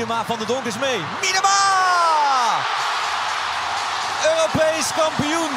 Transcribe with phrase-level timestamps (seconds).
[0.00, 0.98] Miedema van de Donk is mee.
[1.20, 1.58] Miedema!
[4.30, 5.50] Europees kampioen.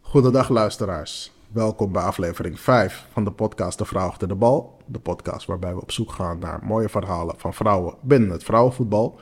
[0.00, 1.32] Goedendag luisteraars.
[1.52, 4.82] Welkom bij aflevering 5 van de podcast De Vrouw achter de bal.
[4.86, 9.20] De podcast waarbij we op zoek gaan naar mooie verhalen van vrouwen binnen het vrouwenvoetbal.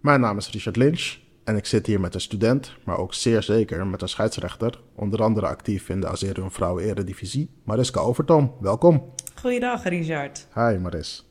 [0.00, 3.42] Mijn naam is Richard Lynch en ik zit hier met een student, maar ook zeer
[3.42, 4.80] zeker met een scheidsrechter.
[4.94, 8.54] Onder andere actief in de Azerion Vrouwen Eredivisie, Mariska Overtoom.
[8.60, 9.12] Welkom.
[9.40, 10.46] Goeiedag, Richard.
[10.54, 11.27] Hi Maris.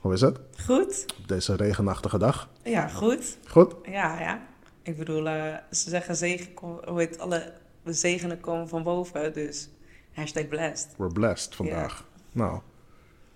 [0.00, 1.06] Hoe is het Goed?
[1.18, 2.48] op deze regenachtige dag?
[2.64, 3.38] Ja, goed.
[3.48, 3.74] Goed?
[3.82, 4.46] Ja, ja.
[4.82, 7.52] Ik bedoel, eh, ze zeggen zegen, hoe heet alle
[7.84, 9.68] zegenen komen van boven, dus
[10.12, 10.94] hashtag blessed.
[10.96, 12.04] We're blessed vandaag.
[12.32, 12.60] Nou,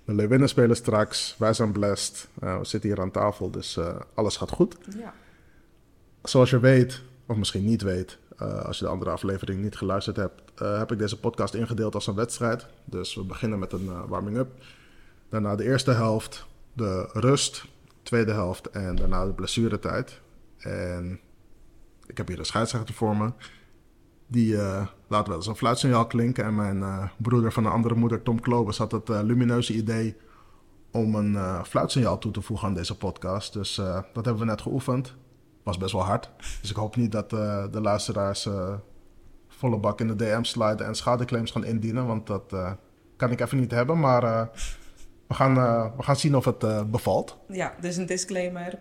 [0.04, 1.36] de Leeuwinnen spelen straks.
[1.38, 2.28] Wij zijn blessed.
[2.40, 4.76] Eh, we zitten hier aan tafel, dus eh, alles gaat goed.
[4.98, 5.14] Ja.
[6.22, 10.42] Zoals je weet, of misschien niet weet, als je de andere aflevering niet geluisterd hebt,
[10.54, 12.66] heb ik deze podcast ingedeeld als een wedstrijd.
[12.84, 14.48] Dus we beginnen met een warming-up.
[15.28, 17.64] Daarna de eerste helft, de rust,
[18.02, 20.20] tweede helft en daarna de blessuretijd.
[20.58, 21.20] En
[22.06, 23.32] ik heb hier een scheidsrechter voor me.
[24.26, 26.44] Die eh, laat wel eens een fluitsignaal klinken.
[26.44, 30.16] En mijn eh, broeder van een andere moeder, Tom Klobus, had het eh, lumineuze idee
[30.90, 33.52] om een fluitsignaal toe te voegen aan deze podcast.
[33.52, 33.74] Dus
[34.12, 35.14] dat hebben we net geoefend.
[35.62, 36.30] Was best wel hard.
[36.60, 38.48] Dus ik hoop niet dat de luisteraars
[39.48, 42.06] volle bak in de DM sliden en schadeclaims gaan indienen.
[42.06, 42.54] Want dat
[43.16, 44.00] kan ik even niet hebben.
[44.00, 44.50] Maar
[45.28, 47.38] we, gaan, eh, we gaan zien of het eh, bevalt.
[47.48, 48.78] ja, dus een disclaimer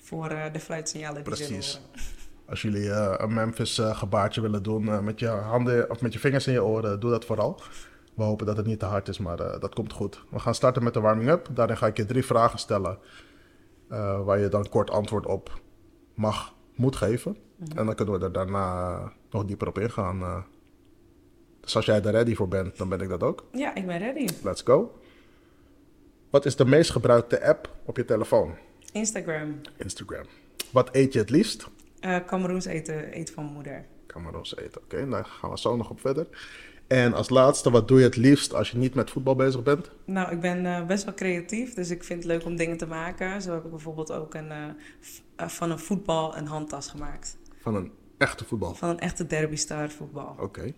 [0.00, 1.80] voor eh, de fluitsignalen die Precies.
[2.48, 6.52] Als jullie een Memphis gebaartje willen doen met je handen of met je vingers in
[6.52, 7.60] je oren, doe dat vooral.
[8.14, 10.24] We hopen dat het niet te hard is, maar dat komt goed.
[10.30, 11.48] We gaan starten met de warming-up.
[11.52, 12.98] Daarin ga ik je drie vragen stellen
[14.24, 15.60] waar je dan kort antwoord op
[16.14, 17.36] mag, moet geven.
[17.74, 18.98] En dan kunnen we er daarna
[19.30, 20.44] nog dieper op ingaan.
[21.60, 23.44] Dus als jij er ready voor bent, dan ben ik dat ook.
[23.52, 24.28] Ja, ik ben ready.
[24.42, 24.92] Let's go.
[26.36, 28.54] Wat is de meest gebruikte app op je telefoon?
[28.92, 29.60] Instagram.
[29.76, 30.24] Instagram.
[30.72, 31.68] Wat eet je het liefst?
[32.00, 33.86] Eh Cameroens eten, eten van mijn moeder.
[34.06, 34.82] Camaros eten.
[34.82, 36.26] Oké, daar gaan we zo nog op verder.
[36.86, 39.90] En als laatste, wat doe je het liefst als je niet met voetbal bezig bent?
[40.04, 42.86] Nou, ik ben eh, best wel creatief, dus ik vind het leuk om dingen te
[42.86, 43.42] maken.
[43.42, 47.36] Zo heb ik bijvoorbeeld ook een, eh, van een voetbal een handtas gemaakt.
[47.60, 48.74] Van een echte voetbal.
[48.74, 50.36] Van een echte derby star voetbal.
[50.40, 50.72] Oké.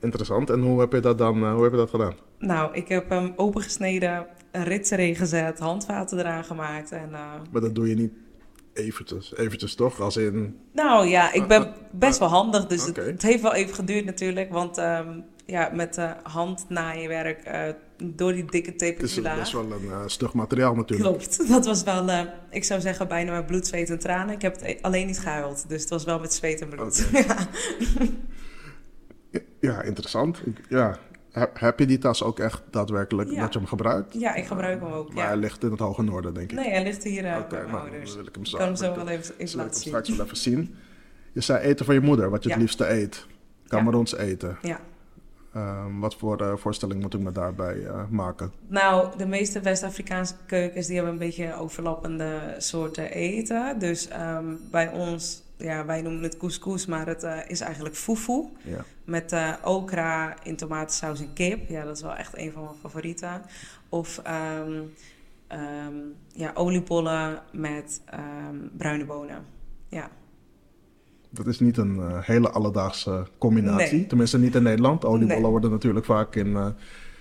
[0.00, 0.50] Interessant.
[0.50, 2.25] En hoe heb je dat dan hoe heb je dat gedaan?
[2.38, 6.92] Nou, ik heb hem opengesneden, een rits erin gezet, handvaten eraan gemaakt.
[6.92, 8.12] En, eh, Maar dat doe je niet
[8.72, 10.00] eventjes, eventjes toch?
[10.00, 10.56] Als in...
[10.72, 14.52] nou ja, ik ben best wel handig, dus het, het heeft wel even geduurd natuurlijk.
[14.52, 17.68] Want ehm, ja, met uh, handnaaienwerk, eh,
[18.04, 21.08] door die dikke Het is best wel een eh, stug materiaal natuurlijk.
[21.08, 24.34] Klopt, dat was wel, ik zou zeggen, bijna met bloed, zweet en tranen.
[24.34, 27.08] Ik heb het e- alleen niet gehuild, dus het was wel met zweet en bloed.
[27.12, 27.36] Ja.
[29.60, 30.42] Ja, interessant.
[30.46, 30.98] Ik- ja.
[31.38, 33.40] Heb, heb je die tas ook echt daadwerkelijk Ja.
[33.40, 34.14] dat je hem gebruikt?
[34.20, 35.08] ja, ik gebruik hem ook.
[35.12, 35.28] Maar Ja.
[35.28, 36.56] hij ligt in het hoge noorden, denk ik.
[36.58, 38.56] Nee, hij ligt hier eh, Oké, bij mijn nou, dan wil ik hem Ik zo
[38.58, 39.82] kan hem zo wel even, even laten zien.
[39.88, 40.74] straks wel even zien.
[41.32, 43.26] Je zei eten van je moeder, wat je het liefste eet.
[43.68, 44.58] Cameroens eten.
[44.62, 44.80] Ja.
[45.54, 48.52] Ehm, wat voor eh, voorstelling moet ik me daarbij eh, maken?
[48.66, 53.78] Nou, de meeste West-Afrikaanse keukens die hebben een beetje overlappende soorten eten.
[53.78, 58.44] Dus ehm, bij ons, ja, wij noemen het couscous, maar het eh, is eigenlijk fufu.
[58.62, 58.84] Ja.
[59.04, 61.68] Met eh, okra in tomatensaus en kip.
[61.68, 63.42] Ja, dat is wel echt een van mijn favorieten.
[63.88, 64.72] Of ehm,
[65.46, 65.94] ehm,
[66.32, 69.44] ja, oliebollen met ehm, bruine bonen.
[69.88, 70.10] Ja,
[71.30, 73.98] Dat is niet een eh, hele alledaagse combinatie.
[73.98, 74.06] Nee.
[74.06, 75.04] Tenminste, niet in Nederland.
[75.04, 75.50] Oliebollen Nee.
[75.50, 76.74] worden natuurlijk vaak in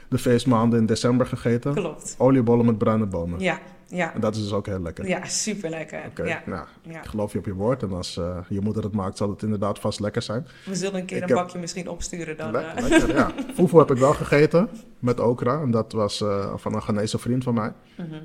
[0.09, 1.73] de feestmaanden in december gegeten.
[1.73, 2.15] klopt.
[2.17, 3.39] Oliebollen met bruine bonen.
[3.39, 4.13] Ja, ja.
[4.13, 5.07] En dat is dus ook heel lekker.
[5.07, 6.03] Ja, super lekker.
[6.09, 6.99] Oké, Ja, nou, ja.
[7.01, 7.83] ik geloof je op je woord.
[7.83, 10.47] En als eh, je moeder het maakt, zal het inderdaad vast lekker zijn.
[10.65, 12.51] We zullen een keer Ik een heb- bakje misschien opsturen dan.
[12.51, 12.89] lekker, eh.
[12.89, 13.31] lekker, ja.
[13.55, 14.69] Fufu heb ik wel gegeten
[14.99, 15.61] met okra.
[15.61, 17.73] En dat was eh, van een Ghanese vriend van mij.
[17.97, 18.09] Mhm.
[18.11, 18.19] Dat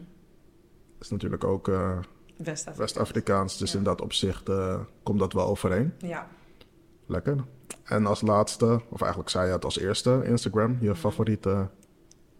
[1.01, 1.67] is natuurlijk ook
[2.37, 2.79] West-Afrika.
[2.79, 3.59] West-Afrikaans.
[3.59, 3.79] Dus Ja.
[3.79, 4.51] in dat opzicht
[5.03, 5.93] komt dat wel overeen.
[5.99, 6.27] Ja.
[7.07, 7.37] Lekker.
[7.85, 11.69] En als laatste, of eigenlijk zei je het als eerste, Instagram, je favoriete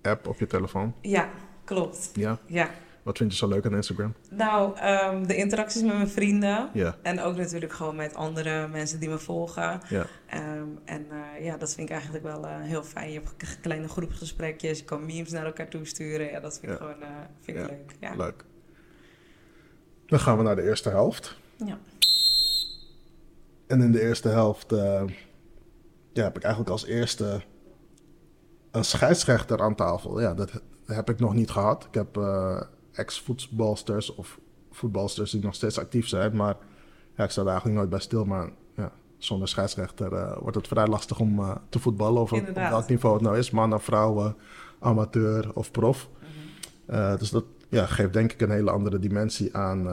[0.03, 0.95] app op je telefoon.
[1.01, 1.29] ja,
[1.65, 2.11] klopt.
[2.15, 2.39] Ja.
[2.47, 2.71] Ja.
[3.03, 4.15] Wat vind je zo leuk aan Instagram?
[4.31, 6.71] Nou, ehm, de interacties met mijn vrienden.
[7.03, 9.81] En ook natuurlijk gewoon met andere mensen die me volgen.
[10.27, 13.13] Ehm, en eh, ja, dat vind ik eigenlijk wel eh, heel fijn.
[13.13, 16.31] Je hebt kleine groepsgesprekjes, je kan memes naar elkaar toesturen.
[16.31, 17.09] Ja, dat vind ik gewoon eh,
[17.41, 17.97] vind ik leuk.
[18.01, 18.15] Ja.
[18.17, 18.45] Leuk.
[20.07, 21.39] Dan gaan we naar de eerste helft.
[21.57, 21.79] Ja.
[23.67, 24.71] En in de eerste helft
[26.13, 27.43] ja, heb ik eigenlijk als eerste
[28.71, 30.21] een scheidsrechter aan tafel.
[30.21, 31.85] Ja, dat heb ik nog niet gehad.
[31.85, 32.17] Ik heb
[32.93, 34.39] ex-voetbalsters of
[34.71, 36.37] voetbalsters die nog steeds actief zijn.
[36.37, 36.57] Maar
[37.17, 38.25] ja, ik sta er eigenlijk nooit bij stil.
[38.25, 42.23] Maar ja, zonder scheidsrechter eh, wordt het vrij lastig om eh, te voetballen.
[42.23, 43.51] Of op, welk niveau het nou is.
[43.51, 44.37] Mannen, vrouwen,
[44.79, 46.09] amateur of prof.
[46.19, 46.97] Mhm.
[46.97, 49.89] Eh, dus dat ja, geeft denk ik een hele andere dimensie aan,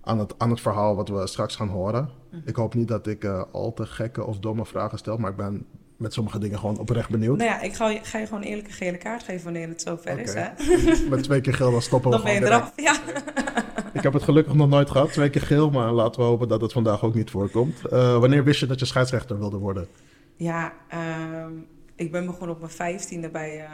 [0.00, 2.10] aan, het, aan het verhaal wat we straks gaan horen.
[2.30, 2.48] Mhm.
[2.48, 5.66] Ik hoop niet dat ik al te gekke of domme vragen stel, maar ik ben
[6.00, 7.36] met sommige dingen gewoon oprecht benieuwd.
[7.36, 9.82] Nou ja, ik ga, je- ga je gewoon eerlijk een gele kaart geven wanneer het
[9.82, 10.52] zover is, Oké.
[10.56, 11.08] hè?
[11.10, 12.78] Met twee keer geel dan stoppen we Dan ben je gewoon direct.
[12.78, 13.04] eraf.
[13.04, 13.22] Ja.
[13.92, 16.60] Ik heb het gelukkig nog nooit gehad, twee keer geel, maar laten we hopen dat
[16.60, 17.86] het vandaag ook niet voorkomt.
[17.86, 19.88] Eh, wanneer wist je dat je scheidsrechter wilde worden?
[20.36, 21.52] Ja, ehm,
[21.94, 23.70] ik ben begonnen op mijn vijftiende bij, eh,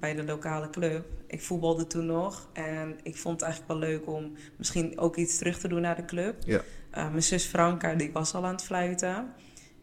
[0.00, 1.04] bij de lokale club.
[1.26, 5.38] Ik voetbalde toen nog en ik vond het eigenlijk wel leuk om misschien ook iets
[5.38, 6.34] terug te doen naar de club.
[6.44, 6.60] Ja.
[6.90, 9.26] Eh, mijn zus Franka, die was al aan het fluiten.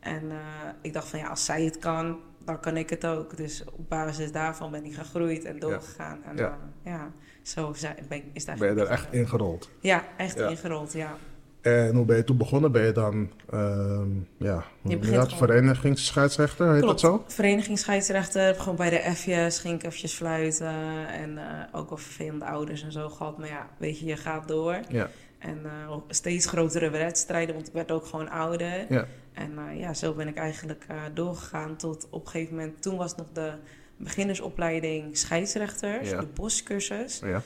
[0.01, 0.37] En eh,
[0.81, 3.37] ik dacht van ja, als zij het kan, dan kan ik het ook.
[3.37, 6.23] Dus op basis daarvan ben ik gegroeid en doorgegaan.
[6.23, 6.57] En Ja.
[6.83, 7.11] ja, ja
[7.41, 7.73] zo
[8.07, 9.69] ben, is het Ben je er echt ingerold?
[9.79, 10.47] Ja, echt Ja.
[10.47, 11.15] ingerold, ja.
[11.61, 12.71] En hoe ben je toen begonnen?
[12.71, 17.01] Ben je dan, ehm ja, je begint verenigingsscheidsrechter, heet Klopt.
[17.01, 17.23] dat zo?
[17.27, 21.07] Verenigingsscheidsrechter, gewoon bij de F'jes ging ik eventjes fluiten.
[21.07, 23.37] En eh, ook wel vervelende ouders en zo gehad.
[23.37, 24.79] Maar ja, weet je, je gaat door.
[24.89, 25.09] Ja.
[25.39, 28.85] En eh, steeds grotere wedstrijden, want ik werd ook gewoon ouder.
[28.89, 29.05] Ja.
[29.33, 32.81] En eh, ja, zo ben ik eigenlijk eh, doorgegaan tot op een gegeven moment...
[32.81, 33.53] Toen was nog de
[33.97, 36.19] beginnersopleiding scheidsrechters, Ja.
[36.19, 37.19] de boscursus.
[37.19, 37.41] Ja.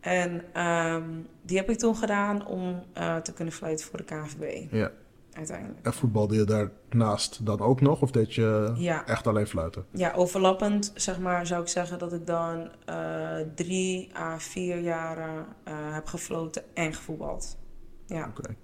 [0.00, 1.08] En ehm,
[1.42, 4.90] die heb ik toen gedaan om eh, te kunnen fluiten voor de KNVB, ja.
[5.32, 5.86] uiteindelijk.
[5.86, 8.02] En voetbalde je daarnaast dan ook nog?
[8.02, 9.06] Of deed je Ja.
[9.06, 9.84] echt alleen fluiten?
[9.90, 15.46] Ja, overlappend zeg maar, zou ik zeggen dat ik dan eh, drie à vier jaren
[15.64, 17.58] eh, heb gefloten en gevoetbald.
[18.06, 18.54] Ja, Oké.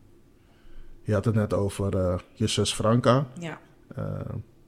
[1.07, 3.27] Je had het net over eh, je zus Franka.
[3.39, 3.59] ja,
[3.95, 4.05] Eh,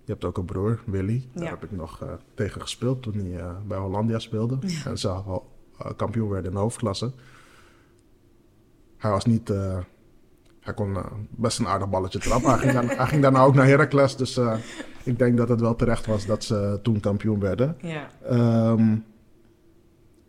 [0.05, 1.29] je hebt ook een broer, Willy.
[1.33, 1.51] Daar Ja.
[1.51, 4.59] heb ik nog eh, tegen gespeeld toen hij bij Hollandia speelde.
[4.85, 5.51] En ze al
[5.97, 7.13] kampioen werden in de hoofdklasse.
[8.97, 9.49] Hij was niet...
[10.61, 10.97] hij kon
[11.31, 12.51] best een aardig balletje trappen.
[12.51, 14.17] Hij ging, dan, hij ging daarna ook naar Heracles.
[14.17, 14.41] Dus
[15.03, 17.77] ik denk dat het wel terecht was dat ze toen kampioen werden.
[17.81, 18.09] ja.
[18.23, 18.97] Ehm,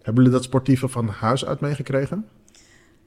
[0.02, 2.28] hebben jullie dat sportieve van huis uit meegekregen?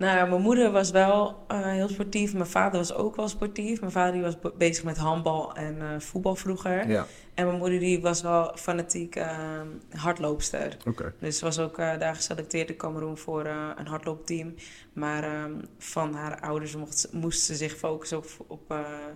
[0.03, 2.33] Nou, ja, mijn moeder was wel eh, heel sportief.
[2.33, 3.81] Mijn vader was ook wel sportief.
[3.81, 6.89] Mijn vader die was be- bezig met handbal en eh, voetbal vroeger.
[6.89, 7.07] Ja.
[7.35, 9.61] En mijn moeder die was wel fanatiek eh,
[9.91, 10.77] hardloopster.
[10.89, 11.15] Oké.
[11.19, 13.47] Dus ze was ook eh, daar geselecteerd in Cameroen voor
[13.77, 14.55] een hardloopteam.
[14.93, 18.75] Maar ehm, van haar ouders mocht, moest ze zich focussen op, op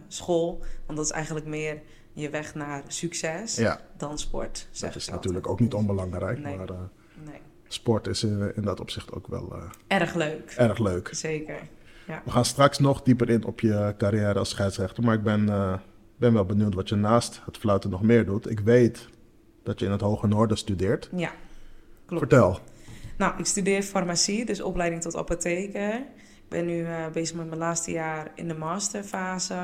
[0.08, 0.58] school.
[0.86, 1.80] Want dat is eigenlijk meer
[2.12, 4.68] je weg naar succes Ja, dan sport.
[4.80, 6.38] Dat is natuurlijk ook niet onbelangrijk.
[6.38, 6.56] Nee.
[6.56, 6.68] Maar
[7.24, 7.40] Nee.
[7.68, 10.54] Sport is in, dat opzicht ook wel eh, Erg leuk.
[10.56, 11.08] erg leuk.
[11.12, 11.58] Zeker.
[12.24, 15.04] We gaan straks nog dieper in op je carrière als scheidsrechter.
[15.04, 15.74] Maar ik ben, eh,
[16.16, 18.50] ben wel benieuwd wat je naast het fluiten nog meer doet.
[18.50, 19.08] Ik weet
[19.62, 21.08] dat je in het Hoge Noorden studeert.
[21.16, 21.30] Ja,
[22.06, 22.22] klopt.
[22.22, 22.58] Vertel.
[23.18, 25.94] Nou, ik studeer farmacie, dus opleiding tot apotheker.
[26.18, 29.54] Ik ben nu eh, bezig met mijn laatste jaar in de masterfase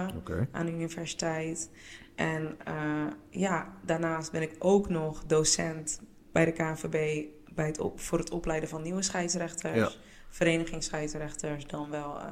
[0.52, 1.70] aan de universiteit.
[2.14, 2.56] En
[3.31, 6.00] ja, daarnaast ben ik ook nog docent
[6.32, 9.76] bij de KNVB bij het op, voor het opleiden van nieuwe scheidsrechters.
[9.76, 9.90] Ja.
[10.28, 12.25] Verenigingsscheidsrechters, dan wel eh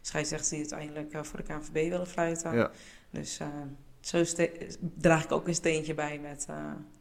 [0.00, 2.54] scheidsrechters die uiteindelijk eh, voor de KNVB willen fluiten.
[2.56, 2.70] Ja.
[3.10, 3.46] Dus eh,
[4.00, 4.24] zo
[4.94, 6.46] draag ik ook een steentje bij met,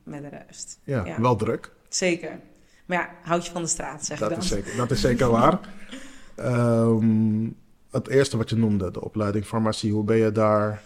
[0.04, 0.80] met de rest.
[0.84, 1.22] Ja, Ja.
[1.22, 1.72] wel druk.
[1.90, 2.40] Zeker.
[2.86, 4.40] Maar ja, houd je van de straat, zeg ik Dat dan.
[4.40, 5.60] is zeker, dat is zeker waar.
[6.36, 7.50] Ehm,
[7.92, 9.92] het eerste wat je noemde, de opleiding farmacie.
[9.92, 10.82] Hoe ben je daar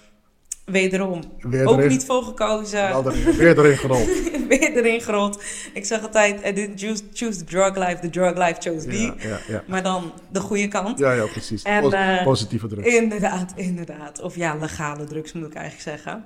[0.72, 3.04] Wederom, weer ook erin, niet voor gekozen.
[3.38, 4.08] weer erin gerold?
[4.50, 5.44] weer erin gerold.
[5.74, 8.98] Ik zeg altijd, I didn't choose, choose the drug life, the drug life chose me.
[8.98, 9.64] Ja, ja, ja.
[9.68, 11.00] Maar dan de goede kant.
[11.00, 11.64] ja, ja precies.
[11.64, 12.86] En, Pos- eh, positieve druk.
[12.86, 14.22] Inderdaad, inderdaad.
[14.22, 16.26] Of ja, legale drugs moet ik eigenlijk zeggen.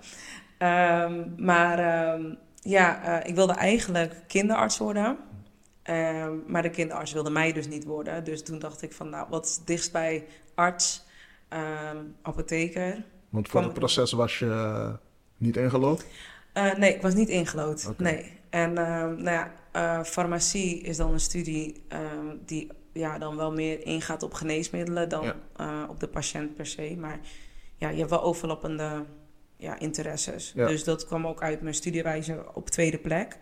[0.58, 5.18] Ehm, maar ehm, ja, eh, ik wilde eigenlijk kinderarts worden.
[5.84, 8.24] Ehm, maar de kinderarts wilde mij dus niet worden.
[8.24, 10.26] Dus toen dacht ik van, nou, wat is dichtst bij
[10.56, 11.04] arts,
[12.22, 13.04] apotheker?
[13.36, 14.94] Want voor het proces was je eh,
[15.38, 16.06] niet ingelood?
[16.54, 17.94] Eh, nee, ik was niet ingelood.
[17.98, 18.32] Nee.
[18.50, 23.52] En ehm, nou ja, eh, farmacie is dan een studie ehm, die ja, dan wel
[23.54, 25.36] meer ingaat op geneesmiddelen dan Ja.
[25.56, 26.96] eh, op de patiënt per se.
[27.00, 27.20] Maar
[27.76, 29.06] ja, je hebt wel overlappende
[29.58, 30.52] ja, interesses.
[30.56, 30.68] Ja.
[30.68, 33.38] Dus dat kwam ook uit mijn studiewijze op tweede plek.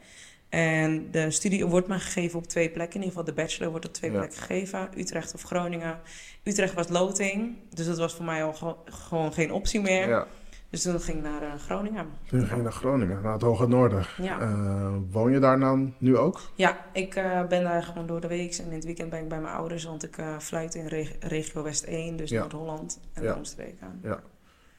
[0.54, 3.00] En de studie wordt maar gegeven op twee plekken.
[3.00, 4.18] In ieder geval de bachelor wordt op twee Ja.
[4.18, 4.90] plekken gegeven.
[4.98, 6.00] Utrecht of Groningen.
[6.44, 7.56] Utrecht was loting.
[7.70, 10.08] Dus dat was voor mij al ge- gewoon geen optie meer.
[10.10, 10.28] Ja.
[10.70, 12.06] Dus toen ging ik naar eh, Groningen.
[12.28, 14.06] Toen ging je naar Groningen, naar het Hoge Noorden.
[14.22, 14.40] Ja.
[14.40, 16.42] Eh, woon je daar nou nu ook?
[16.56, 18.54] Ja, ik eh, ben daar gewoon door de week.
[18.56, 21.16] En in het weekend ben ik bij mijn ouders, want ik eh fluit in reg-
[21.20, 22.40] regio West 1, dus Ja.
[22.40, 23.36] Noord-Holland en Ja.
[23.36, 24.00] omstreken.
[24.04, 24.20] Ja.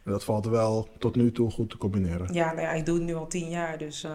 [0.04, 2.32] En dat valt wel tot nu toe goed te combineren.
[2.34, 4.10] Ja, nou ja, ik doe het nu al tien jaar, dus eh,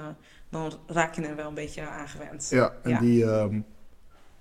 [0.50, 2.48] dan raak je er wel een beetje aan gewend.
[2.50, 3.00] Ja, en Ja.
[3.00, 3.62] die, ehm,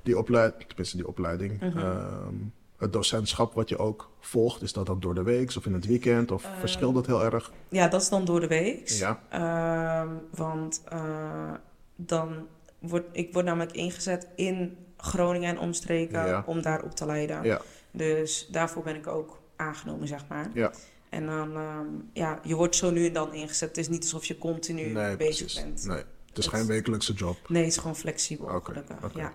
[0.03, 1.79] die opleiding, tenminste die opleiding, Mhm.
[1.79, 2.35] ehm,
[2.77, 5.87] het docentschap wat je ook volgt, is dat dan door de week of in het
[5.87, 6.31] weekend?
[6.31, 7.53] Of Ehm, verschilt dat heel erg?
[7.69, 8.89] Ja, dat is dan door de week.
[8.89, 9.21] Ja.
[9.29, 11.53] Ehm, want eh,
[11.97, 12.47] dan
[12.79, 16.43] word, ik word namelijk ingezet in Groningen en omstreken Ja.
[16.47, 17.45] om daar op te leiden.
[17.45, 17.61] Ja,
[17.91, 20.51] Dus daarvoor ben ik ook aangenomen, zeg maar.
[20.55, 20.71] ja.
[21.11, 23.69] En dan, ehm, ja, je wordt zo nu en dan ingezet.
[23.69, 25.63] Het is niet alsof je continu Nee, bezig precies.
[25.63, 25.85] bent.
[25.87, 27.37] Nee, het is geen wekelijkse job.
[27.49, 28.85] Nee, het is gewoon flexibel, Oké.
[29.15, 29.33] Ja,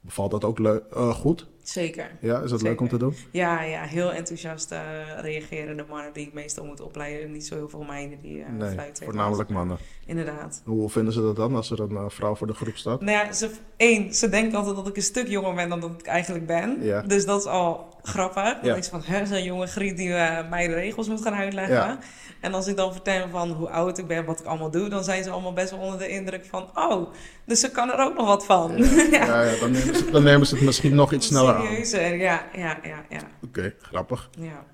[0.00, 1.46] Bevalt dat ook leuk, eh, goed?
[1.72, 2.10] Zeker.
[2.20, 3.14] Ja, is dat leuk om te doen?
[3.30, 4.80] Ja, ja, heel enthousiast eh,
[5.20, 7.32] reageren de mannen die ik meestal moet opleiden.
[7.32, 9.04] Niet zo heel veel meiden die eh Nee, fluiten.
[9.04, 9.78] voornamelijk mannen.
[10.06, 10.62] Inderdaad.
[10.64, 13.00] Hoe vinden ze dat dan als er een eh, vrouw voor de groep staat?
[13.00, 15.90] Nou ja, ze, één, ze denken altijd dat ik een stuk jonger ben dan dat
[15.98, 16.78] ik eigenlijk ben.
[16.80, 17.00] Ja.
[17.02, 18.42] Dus dat is al grappig.
[18.44, 18.72] Dan Ja.
[18.72, 21.74] denk van, hè, zo'n jonge griet die eh, mij de regels moet gaan uitleggen.
[21.74, 21.98] Ja.
[22.40, 25.04] En als ik dan vertel van hoe oud ik ben, wat ik allemaal doe, dan
[25.04, 27.12] zijn ze allemaal best wel onder de indruk van, oh,
[27.44, 28.76] dus ze kan er ook nog wat van.
[29.10, 32.48] Ja, Ja, dan, nemen ze, dan nemen ze het misschien nog iets sneller Serieuzer, ja,
[32.54, 33.70] ja, ja, ja.
[33.80, 34.30] grappig.
[34.38, 34.64] ja.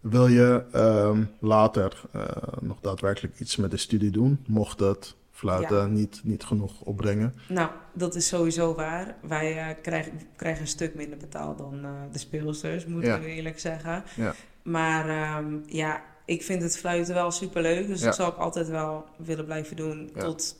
[0.00, 2.26] Wil je ehm, later eh,
[2.60, 4.44] nog daadwerkelijk iets met de studie doen?
[4.46, 5.86] Mocht het fluiten Ja.
[5.86, 7.34] niet, niet genoeg opbrengen?
[7.48, 9.16] Nou, dat is sowieso waar.
[9.22, 13.16] Wij eh, krijgen, krijgen een stuk minder betaald dan eh, de speelsters, moet Ja.
[13.16, 14.04] ik eerlijk zeggen.
[14.16, 14.34] Ja.
[14.62, 17.86] Maar ehm, ja, ik vind het fluiten wel superleuk.
[17.86, 20.10] Dus dat zal ik altijd wel willen blijven doen.
[20.18, 20.56] Tot,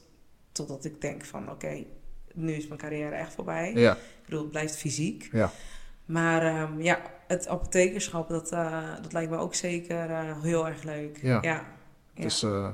[0.52, 1.84] totdat ik denk van oké,
[2.34, 3.72] nu is mijn carrière echt voorbij.
[3.74, 5.28] Ja, Ik bedoel, het blijft fysiek.
[5.32, 5.50] ja.
[6.04, 10.82] Maar ehm, ja, het apothekerschap, dat, eh, dat lijkt me ook zeker eh, heel erg
[10.82, 11.18] leuk.
[11.22, 11.38] Ja.
[11.42, 11.64] ja.
[12.14, 12.68] Het, is, eh,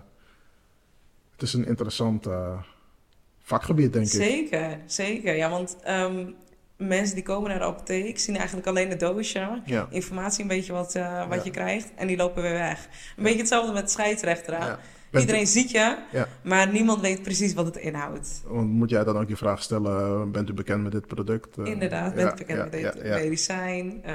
[1.32, 2.26] het is een interessant
[3.42, 4.12] vakgebied, denk ik.
[4.12, 5.36] Zeker, zeker.
[5.36, 6.30] Ja, want ehm,
[6.76, 9.60] mensen die komen naar de apotheek zien eigenlijk alleen het doosje.
[9.64, 9.86] Ja.
[9.90, 11.40] Informatie, een beetje wat, wat Ja.
[11.44, 11.90] je krijgt.
[11.96, 12.88] En die lopen weer weg.
[13.16, 14.78] Een beetje hetzelfde met scheidsrechter.
[15.10, 16.26] Bent- Iedereen ziet je, Ja.
[16.42, 18.42] maar niemand weet precies wat het inhoudt.
[18.46, 21.58] Want moet jij dan ook die vraag stellen, bent u bekend met dit product?
[21.58, 24.00] Eh, Inderdaad, ja, ben ik bekend met dit medicijn?
[24.04, 24.14] Eh,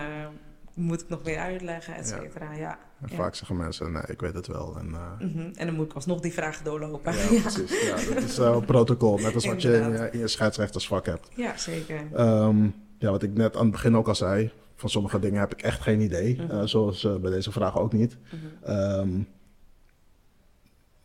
[0.73, 2.53] moet ik nog meer uitleggen, et cetera.
[2.53, 2.77] Ja.
[3.01, 3.15] En Ja.
[3.15, 4.75] vaak zeggen mensen, nee, ik weet het wel.
[4.79, 5.39] En, eh, Mhm.
[5.55, 7.13] En dan moet ik alsnog die vragen doorlopen.
[7.13, 7.81] ja, Ja, precies.
[7.81, 11.27] Ja, dat is een protocol, net als wat je in, je- in je scheidsrechtersvak hebt.
[11.35, 11.99] Ja, zeker.
[12.13, 12.63] Ehm,
[12.97, 15.61] ja, wat ik net aan het begin ook al zei, van sommige dingen heb ik
[15.61, 16.41] echt geen idee.
[16.41, 16.65] Mhm.
[16.67, 18.17] Zoals bij deze vraag ook niet.
[18.63, 19.09] Ehm,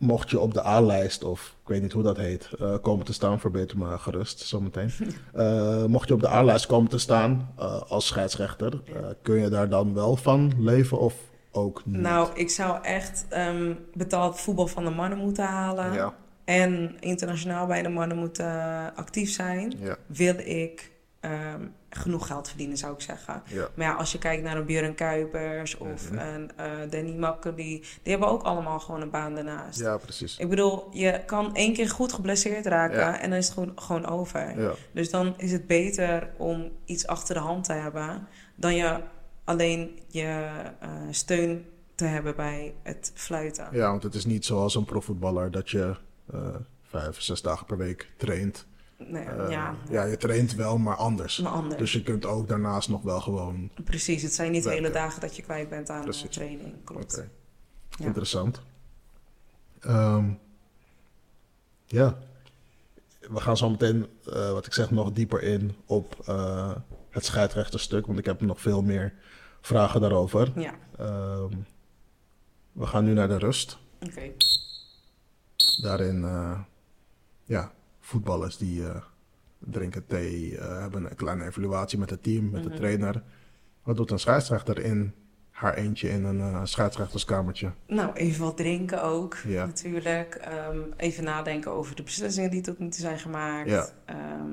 [0.01, 3.13] mocht je op de A-lijst, of ik weet niet hoe dat heet, eh, komen te
[3.13, 4.91] staan, verbeter me gerust zometeen.
[5.35, 8.83] Eh, mocht je op de A-lijst komen te staan eh, als scheidsrechter,
[9.23, 11.15] kun je daar dan wel van leven of
[11.53, 11.97] ook niet?
[12.01, 15.93] Nou, ik zou echt ehm, betaald voetbal van de mannen moeten halen.
[15.93, 16.15] ja,
[16.45, 18.47] En internationaal bij de mannen moeten
[18.95, 19.73] actief zijn.
[19.81, 20.91] ja, Wil ik
[21.21, 23.43] ehm, genoeg geld verdienen, zou ik zeggen.
[23.47, 26.19] ja, Maar ja, als je kijkt naar een Björn Kuipers of Mhm.
[26.21, 29.79] een eh, Danny Makker, die, die hebben ook allemaal gewoon een baan daarnaast.
[29.81, 30.39] ja, precies.
[30.39, 33.21] Ik bedoel, je kan één keer goed geblesseerd raken Ja.
[33.21, 34.61] en dan is het gewoon, gewoon over.
[34.61, 39.01] Ja, Dus dan is het beter om iets achter de hand te hebben dan je
[39.45, 40.49] alleen je
[40.81, 43.69] eh, steun te hebben bij het fluiten.
[43.73, 45.95] ja, want het is niet zoals een profvoetballer dat je
[46.33, 46.41] eh,
[46.83, 48.67] vijf, zes dagen per week traint.
[49.07, 51.39] Nee, Eh, ja, ja, je traint wel, maar anders.
[51.39, 51.77] maar anders.
[51.81, 53.71] Dus je kunt ook daarnaast nog wel gewoon.
[53.85, 54.85] Precies, het zijn niet de Werken.
[54.87, 56.31] hele dagen dat je kwijt bent aan Precies.
[56.31, 56.75] training.
[56.85, 57.25] Klopt.
[57.99, 58.05] Ja.
[58.07, 58.61] Interessant.
[59.81, 60.31] Ehm,
[61.87, 62.19] ja,
[63.21, 66.75] we gaan zo meteen, eh, wat ik zeg, nog dieper in op eh,
[67.11, 69.13] het scheidsrechterstuk, want ik heb nog veel meer
[69.61, 70.53] vragen daarover.
[70.61, 71.55] Ja, Ehm,
[72.73, 73.79] we gaan nu naar de rust.
[74.01, 74.31] oké.
[75.83, 76.21] Daarin,
[77.45, 77.73] ja,
[78.15, 78.97] voetballers die eh,
[79.59, 82.79] drinken thee, eh, hebben een kleine evaluatie met het team, met de Mhm.
[82.79, 83.23] trainer.
[83.83, 85.13] Wat doet een scheidsrechter in
[85.51, 87.71] haar eentje in een eh, scheidsrechterskamertje?
[87.87, 89.67] Nou, even wat drinken ook, Ja.
[89.67, 90.35] natuurlijk.
[90.35, 93.71] Ehm, even nadenken over de beslissingen die tot nu toe zijn gemaakt.
[93.71, 93.87] Ja.
[94.05, 94.51] Ehm,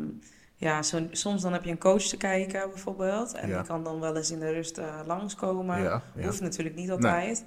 [0.55, 3.33] ja, zo, soms dan heb je een coach te kijken, bijvoorbeeld.
[3.33, 3.57] En Ja.
[3.57, 6.01] die kan dan wel eens in de rust langskomen.
[6.21, 7.45] Hoeft natuurlijk niet altijd.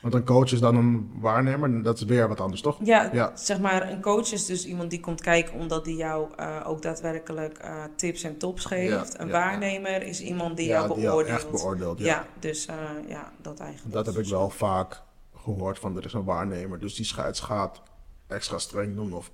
[0.00, 2.78] Want een coach is dan een waarnemer, dat is weer wat anders, toch?
[2.82, 3.32] Ja, Ja.
[3.34, 6.82] zeg maar, een coach is dus iemand die komt kijken omdat die jou eh, ook
[6.82, 9.12] daadwerkelijk eh, tips en tops geeft.
[9.12, 11.38] Ja, een ja, waarnemer is iemand die ja, jou die jou beoordeelt.
[11.38, 11.98] echt beoordeelt.
[11.98, 12.26] Ja.
[12.38, 12.74] dus eh,
[13.08, 13.94] ja, dat eigenlijk.
[13.94, 15.02] Dat heb ik wel vaak
[15.36, 17.82] gehoord van er is een waarnemer, dus die scheids gaat
[18.26, 19.30] extra streng doen of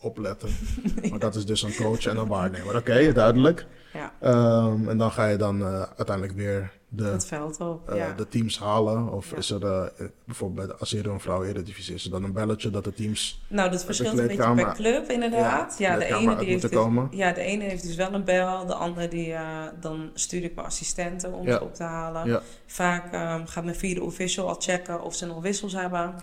[0.00, 0.48] opletten.
[1.10, 2.76] Maar dat is dus een coach en een waarnemer.
[2.76, 3.66] Oké, duidelijk.
[3.92, 7.88] Ja, Ehm, en dan ga je dan uiteindelijk weer de, het veld op.
[7.88, 8.12] eh, ja.
[8.12, 9.08] de teams halen.
[9.12, 9.36] Of Ja.
[9.36, 12.70] is er eh, bijvoorbeeld bij de, als een vrouw eredivisie is, er dan een belletje
[12.70, 13.42] dat de teams.
[13.48, 15.78] Nou, dat verschilt een beetje per club inderdaad.
[15.78, 18.66] Ja, Ja, de ene die heeft dus, ja, de ene heeft dus wel een bel,
[18.66, 19.48] de andere die eh,
[19.80, 22.26] dan stuur ik mijn assistenten om ze op te halen.
[22.26, 22.42] Ja.
[22.66, 26.14] Vaak ehm, gaat mijn vierde official al checken of ze nog wissels hebben.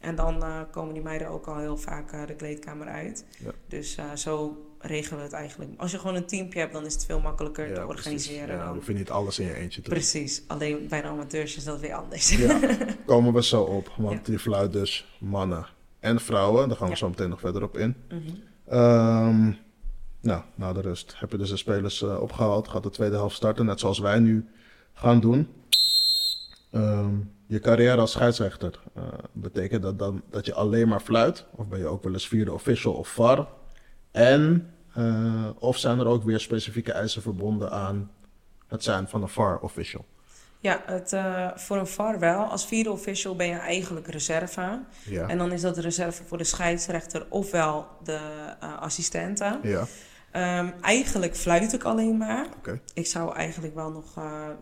[0.00, 3.24] En dan komen die meiden ook al heel vaak de kleedkamer uit.
[3.68, 5.70] Dus zo regelen we het eigenlijk.
[5.76, 7.96] Als je gewoon een teampje hebt, dan is het veel makkelijker Ja, te precies.
[7.96, 8.56] organiseren.
[8.56, 8.74] Ja, dan.
[8.74, 9.98] hoef je niet alles in je eentje te doen.
[9.98, 12.36] Precies, alleen bij de amateurs is dat weer anders.
[12.36, 12.60] Ja,
[13.06, 13.92] komen we zo op.
[13.96, 14.22] Want Ja.
[14.24, 15.66] die fluit dus mannen
[16.00, 16.68] en vrouwen.
[16.68, 16.98] Daar gaan we Ja.
[16.98, 17.94] zo meteen nog verder op in.
[18.66, 19.50] Ehm,
[20.20, 22.68] nou, na de rust heb je dus de spelers eh, opgehaald.
[22.68, 24.48] Gaat de tweede helft starten, net zoals wij nu
[24.92, 25.48] gaan doen.
[26.70, 27.14] Ehm,
[27.46, 29.02] je carrière als scheidsrechter, eh,
[29.32, 31.44] betekent dat dan dat je alleen maar fluit?
[31.54, 33.46] Of ben je ook wel eens vierde official of VAR?
[34.10, 38.10] En, eh, of zijn er ook weer specifieke eisen verbonden aan
[38.68, 40.04] het zijn van een VAR official?
[40.60, 42.44] Ja, het, eh, voor een VAR wel.
[42.44, 44.80] Als vierde official ben je eigenlijk reserve.
[45.04, 45.28] Ja.
[45.28, 48.20] En dan is dat de reserve voor de scheidsrechter ofwel de
[48.60, 49.58] eh, assistenten.
[49.62, 49.86] Ja,
[50.30, 52.46] Ehm, eigenlijk fluit ik alleen maar.
[52.56, 52.80] oké.
[52.94, 54.14] Ik zou eigenlijk wel nog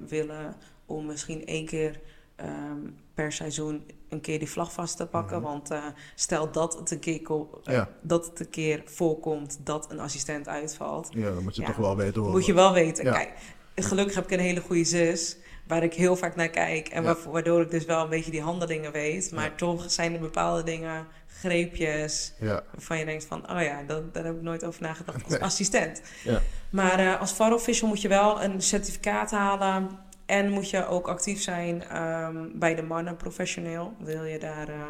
[0.06, 0.54] willen
[0.86, 2.00] om misschien één keer
[2.36, 2.78] ehm,
[3.14, 5.42] per seizoen een keer die vlag vast te pakken.
[5.42, 7.88] Want eh, stel dat het, een keer eh, Ja.
[8.02, 11.08] dat het een keer voorkomt dat een assistent uitvalt.
[11.12, 11.66] Ja, dan moet je Ja.
[11.66, 12.30] toch wel weten hoe...
[12.30, 13.04] Moet je wel weten.
[13.04, 13.12] Ja.
[13.12, 13.32] Kijk,
[13.74, 15.36] gelukkig heb ik een hele goede zus.
[15.66, 16.88] Waar ik heel vaak naar kijk.
[16.88, 17.16] En Ja.
[17.30, 19.32] waardoor ik dus wel een beetje die handelingen weet.
[19.32, 19.54] Maar Ja.
[19.56, 22.32] toch zijn er bepaalde dingen, greepjes.
[22.40, 25.32] Ja, Waarvan je denkt van, oh ja, dat, daar heb ik nooit over nagedacht als
[25.32, 25.42] Nee.
[25.42, 26.02] assistent.
[26.24, 26.40] ja.
[26.70, 29.98] Maar eh, als VAR official moet je wel een certificaat halen.
[30.26, 33.94] En moet je ook actief zijn ehm, bij de mannen professioneel.
[33.98, 34.80] Wil je daar eh,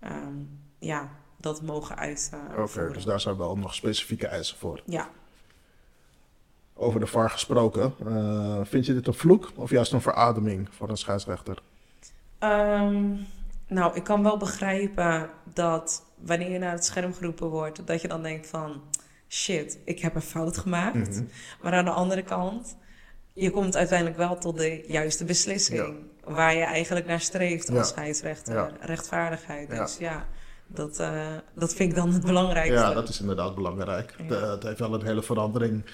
[0.00, 0.34] ehm,
[0.78, 2.62] ja, dat mogen uitvoeren.
[2.62, 4.82] Oké, dus daar zijn wel nog specifieke eisen voor.
[4.86, 5.08] Ja,
[6.74, 10.88] Over de VAR gesproken, eh, vind je dit een vloek of juist een verademing voor
[10.88, 11.58] een scheidsrechter?
[12.38, 13.14] Ehm,
[13.66, 18.08] nou, ik kan wel begrijpen dat wanneer je naar het scherm geroepen wordt, dat je
[18.08, 18.82] dan denkt van
[19.28, 21.10] shit, ik heb een fout gemaakt.
[21.10, 21.24] Mhm.
[21.62, 22.76] Maar aan de andere kant,
[23.34, 25.94] je komt uiteindelijk wel tot de juiste beslissing.
[26.24, 27.84] Waar je eigenlijk naar streeft als Ja.
[27.84, 28.54] scheidsrechter.
[28.54, 28.70] Ja.
[28.80, 29.70] Rechtvaardigheid.
[29.70, 30.28] Dus ja,
[30.66, 31.20] dat, eh,
[31.54, 32.74] dat vind ik dan het belangrijkste.
[32.74, 34.14] Ja, dat is inderdaad belangrijk.
[34.28, 35.84] De- het heeft wel een hele verandering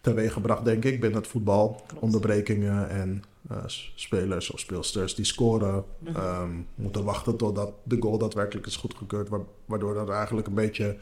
[0.00, 1.82] teweeggebracht, denk ik, binnen het voetbal.
[1.86, 2.02] Klopt.
[2.02, 3.56] Onderbrekingen en eh,
[3.94, 6.16] spelers of speelsters die scoren, Mhm.
[6.16, 10.96] ehm, moeten wachten totdat de goal daadwerkelijk is goedgekeurd, wa- waardoor er eigenlijk een beetje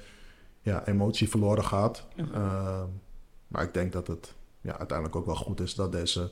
[0.63, 2.07] ja, emotie verloren gaat.
[2.17, 2.35] Mhm.
[2.35, 2.85] Ehm,
[3.49, 6.31] maar ik denk dat het ja, uiteindelijk ook wel goed is dat deze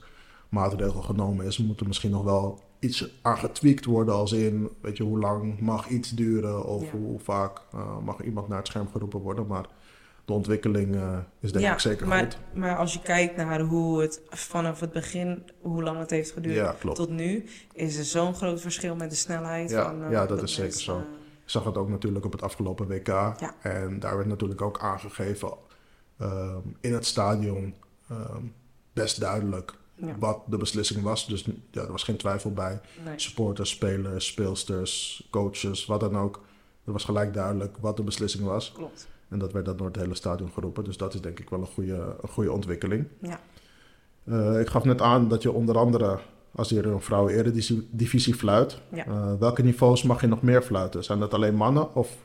[0.48, 1.58] maatregel genomen is.
[1.58, 5.60] Moet er misschien nog wel iets aan getweakt worden, als in, weet je, hoe lang
[5.60, 6.90] mag iets duren of Ja.
[6.90, 9.46] hoe vaak eh, mag iemand naar het scherm geroepen worden.
[9.46, 9.66] Maar
[10.24, 12.38] de ontwikkeling eh, is denk ja, ik zeker maar, goed.
[12.54, 16.54] Maar als je kijkt naar hoe het vanaf het begin, hoe lang het heeft geduurd
[16.54, 19.70] Ja, tot nu, is er zo'n groot verschil met de snelheid.
[19.70, 20.98] Ja, van, eh, ja, dat is zeker mensen, zo.
[21.42, 23.06] Ik zag het ook natuurlijk op het afgelopen WK.
[23.06, 23.54] Ja.
[23.62, 25.52] En daar werd natuurlijk ook aangegeven
[26.18, 27.74] ehm, in het stadion
[28.10, 28.42] ehm,
[28.92, 31.26] best duidelijk ja, wat de beslissing was.
[31.26, 32.80] Dus ja, er was geen twijfel bij.
[33.04, 33.18] nee.
[33.18, 36.40] Supporters, spelers, speelsters, coaches, wat dan ook.
[36.84, 38.72] Er was gelijk duidelijk wat de beslissing was.
[38.72, 39.08] Klopt.
[39.28, 40.84] En dat werd dan door het hele stadion geroepen.
[40.84, 43.06] Dus dat is denk ik wel een goede, een goede ontwikkeling.
[43.22, 43.40] Ja.
[44.24, 46.18] Eh, ik gaf net aan dat je onder andere,
[46.54, 49.04] als hier een vrouwen eredivisie fluit, Ja.
[49.06, 51.04] eh, welke niveaus mag je nog meer fluiten?
[51.04, 52.16] Zijn dat alleen mannen of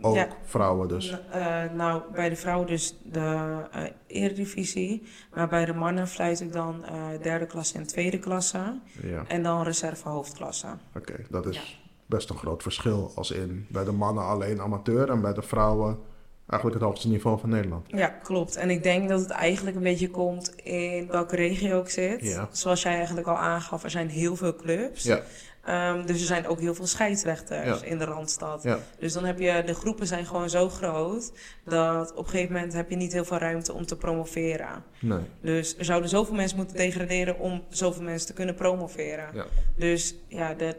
[0.00, 0.28] ook Ja.
[0.44, 1.18] vrouwen dus?
[1.30, 5.02] Eh, nou, bij de vrouwen dus de eh eredivisie.
[5.34, 8.78] Maar bij de mannen fluit ik dan eh, derde klasse en tweede klasse.
[9.02, 10.66] Ja, En dan reserve hoofdklasse.
[10.96, 11.14] oké.
[11.30, 13.12] Dat is best een groot verschil.
[13.14, 15.98] Als in bij de mannen alleen amateur en bij de vrouwen
[16.46, 17.86] eigenlijk het hoogste niveau van Nederland.
[17.88, 18.56] Ja, klopt.
[18.56, 22.20] En ik denk dat het eigenlijk een beetje komt in welke regio ik zit.
[22.20, 22.48] Ja.
[22.52, 25.02] Zoals jij eigenlijk al aangaf, er zijn heel veel clubs.
[25.02, 25.20] Ja,
[25.64, 27.86] Ehm, dus er zijn ook heel veel scheidsrechters Ja.
[27.86, 28.62] in de Randstad.
[28.62, 31.32] ja, Dus dan heb je, de groepen zijn gewoon zo groot,
[31.64, 34.84] dat op een gegeven moment heb je niet heel veel ruimte om te promoveren.
[35.00, 35.18] nee.
[35.40, 39.28] Dus er zouden zoveel mensen moeten degraderen om zoveel mensen te kunnen promoveren.
[39.34, 39.46] Ja.
[39.76, 40.76] Dus ja, de,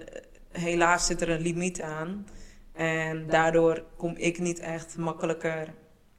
[0.52, 2.28] helaas zit er een limiet aan.
[2.74, 5.67] En daardoor kom ik niet echt makkelijker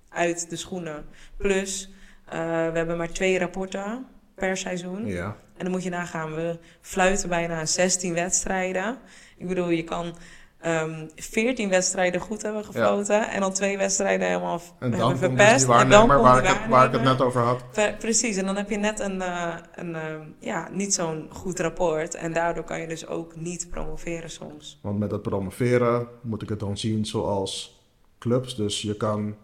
[0.09, 1.05] uit de schoenen.
[1.37, 1.91] Plus,
[2.27, 4.07] eh, we hebben maar twee rapporten
[4.43, 5.07] per seizoen.
[5.07, 8.99] Ja, En dan moet je nagaan, we fluiten bijna 16 wedstrijden.
[9.37, 10.15] Ik bedoel, je kan
[10.61, 13.29] ehm 14 wedstrijden goed hebben gefloten.
[13.31, 15.69] En dan twee wedstrijden helemaal en dan hebben dus verpest.
[15.83, 17.71] en dan waar, die ik het- waar ik het net over had.
[17.71, 20.03] Pre- Precies, en dan heb je net een, eh, een eh,
[20.39, 22.15] ja, niet zo'n goed rapport.
[22.15, 24.79] En daardoor kan je dus ook niet promoveren soms.
[24.83, 27.81] Want met het promoveren moet ik het dan zien zoals
[28.19, 28.57] clubs.
[28.57, 29.35] Dus je kan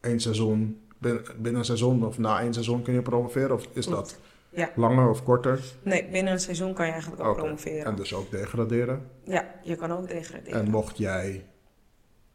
[0.00, 3.52] één seizoen, binnen, een seizoen of na één seizoen kun je promoveren?
[3.56, 4.18] Of is dat.
[4.50, 4.70] Ja.
[4.76, 5.60] langer of korter?
[5.82, 7.84] Nee, binnen een seizoen kan je eigenlijk ook promoveren.
[7.84, 9.08] En dus ook degraderen.
[9.24, 10.60] Ja, je kan ook degraderen.
[10.60, 11.44] En mocht jij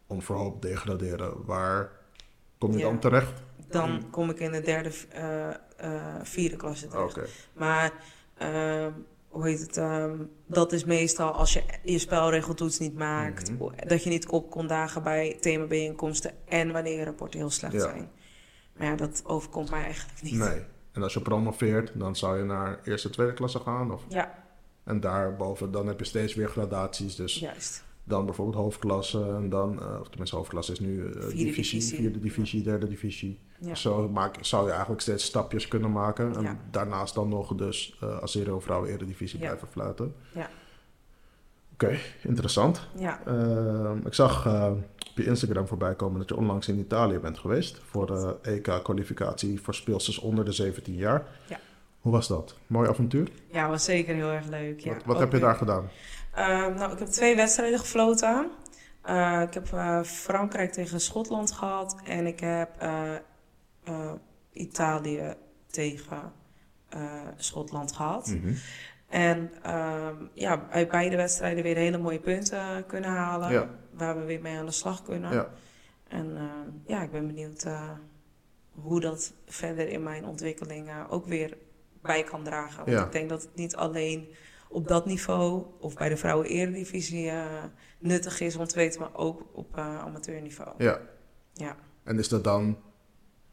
[0.07, 1.91] onverhoopt degraderen, waar
[2.57, 2.83] kom je Ja.
[2.83, 3.33] dan terecht?
[3.69, 5.55] Dan kom ik in de derde, eh, eh,
[6.23, 7.19] vierde klasse terecht.
[7.53, 7.91] Maar,
[8.37, 8.91] ehm,
[9.27, 9.77] hoe heet het?
[9.77, 13.51] ehm, dat is meestal als je je spelregeltoets niet maakt.
[13.51, 13.87] Mhm.
[13.87, 16.31] Dat je niet op kon dagen bij themabijeenkomsten.
[16.45, 17.79] En wanneer je rapporten heel slecht Ja.
[17.79, 18.09] zijn.
[18.79, 20.33] Maar ja, dat overkomt mij eigenlijk niet.
[20.33, 20.61] nee.
[20.91, 23.91] En als je promoveert, dan zou je naar eerste, tweede klasse gaan?
[23.93, 24.43] Of, Ja,
[24.83, 27.15] en daarboven, dan heb je steeds weer gradaties.
[27.15, 27.83] Dus juist.
[28.03, 31.97] dan bijvoorbeeld hoofdklasse en dan, eh, of tenminste hoofdklasse is nu eh, Vierde divisie, divisie.
[31.97, 33.39] vierde divisie, derde divisie.
[33.59, 33.75] Ja.
[33.75, 36.57] Zo maak, zou je eigenlijk steeds stapjes kunnen maken en Ja.
[36.71, 39.45] daarnaast dan nog dus uh, als Zero Vrouwen Eredivisie Ja.
[39.45, 40.15] blijven fluiten.
[40.33, 40.49] Ja.
[41.73, 42.87] Oké, interessant.
[42.95, 47.19] Ja, Ehm, ik zag eh, op je Instagram voorbij komen dat je onlangs in Italië
[47.19, 51.27] bent geweest voor de EK-kwalificatie voor speelsters onder de 17 jaar.
[51.47, 51.59] Ja.
[51.99, 52.55] Hoe was dat?
[52.67, 53.29] Mooi avontuur?
[53.51, 54.79] ja was zeker heel erg leuk.
[54.79, 54.93] Ja.
[54.93, 55.89] wat wat heb je daar gedaan?
[56.33, 58.49] Ehm, nou, ik heb twee wedstrijden gefloten.
[59.01, 61.95] Eh, ik heb eh, Frankrijk tegen Schotland gehad.
[62.05, 63.15] En ik heb eh,
[63.83, 64.11] eh,
[64.51, 65.33] Italië
[65.67, 66.31] tegen
[66.89, 67.01] eh,
[67.35, 68.27] Schotland gehad.
[68.27, 68.53] Mhm.
[69.09, 73.51] En ehm, ja, uit beide wedstrijden weer hele mooie punten kunnen halen.
[73.51, 73.69] Ja.
[73.99, 75.33] Waar we weer mee aan de slag kunnen.
[75.33, 75.49] Ja.
[76.07, 77.89] En ehm, ja, ik ben benieuwd eh,
[78.71, 81.57] hoe dat verder in mijn ontwikkeling eh, ook weer
[82.01, 82.77] bij kan dragen.
[82.77, 83.05] Want Ja.
[83.05, 84.27] ik denk dat het niet alleen
[84.69, 87.63] op dat niveau of bij de vrouwen eredivisie eh,
[87.99, 90.73] nuttig is om te weten, maar ook op eh, amateurniveau.
[90.77, 90.99] ja.
[91.53, 91.75] Ja.
[92.03, 92.77] En is dat dan,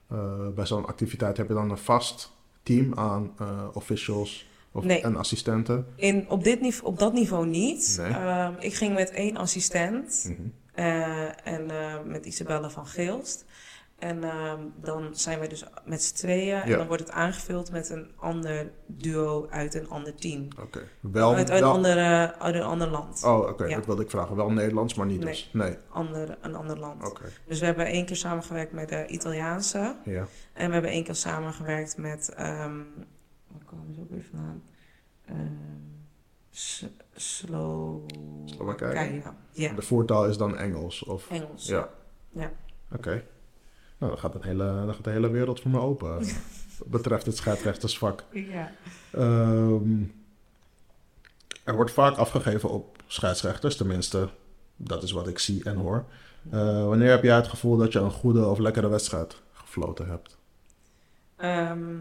[0.09, 2.33] eh, bij zo'n activiteit heb je dan een vast
[2.63, 5.01] team aan eh, officials of, Nee.
[5.03, 5.87] en assistenten?
[5.97, 7.97] In, op, dit niveau, op dat niveau niet.
[8.01, 8.11] Nee.
[8.12, 10.25] Ehm, ik ging met één assistent.
[10.29, 10.49] Mhm.
[10.75, 13.45] Eh, en eh, met Isabelle van Geelst.
[13.99, 16.62] En ehm, dan zijn wij dus met z'n tweeën.
[16.62, 20.49] En dan wordt het aangevuld met een ander duo uit een ander team.
[20.61, 20.81] Oké.
[21.01, 23.23] Wel, uit, uit, wel- andere, uit een ander land.
[23.25, 23.65] Oh, oké.
[23.65, 23.77] Ja.
[23.77, 24.37] Dat wilde ik vragen.
[24.37, 25.29] Wel Nederlands, maar niet Nee.
[25.29, 25.51] dus.
[25.53, 25.77] Nee.
[25.91, 27.05] Ander, een ander land.
[27.09, 27.25] Oké.
[27.47, 29.97] Dus we hebben één keer samengewerkt met de Italiaanse.
[30.05, 30.27] Ja.
[30.53, 32.33] En we hebben één keer samengewerkt met...
[32.37, 32.81] ehm
[33.57, 34.62] waar komen ze ook weer vandaan?
[35.25, 35.85] Ehm
[36.51, 38.07] S- Slo-
[38.45, 39.23] Slowakije?
[39.53, 41.05] Ja, De voertaal is dan Engels?
[41.05, 41.31] Of...
[41.31, 41.66] Engels.
[41.66, 41.88] Ja.
[42.31, 42.53] Ja.
[42.92, 43.11] Oké.
[43.99, 46.19] Nou, dan gaat, het hele, dan gaat de hele wereld voor me open.
[46.21, 46.27] eh,
[46.79, 48.25] wat betreft het scheidsrechtersvak.
[48.33, 48.73] ja.
[49.12, 50.03] Ehm,
[51.64, 54.29] er wordt vaak afgegeven op scheidsrechters, tenminste,
[54.77, 56.05] dat is wat ik zie en hoor.
[56.51, 60.38] Eh, wanneer heb jij het gevoel dat je een goede of lekkere wedstrijd gefloten hebt?
[61.37, 61.95] Ehm,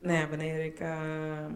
[0.00, 0.80] nou ja, wanneer ik.
[0.80, 1.46] eh,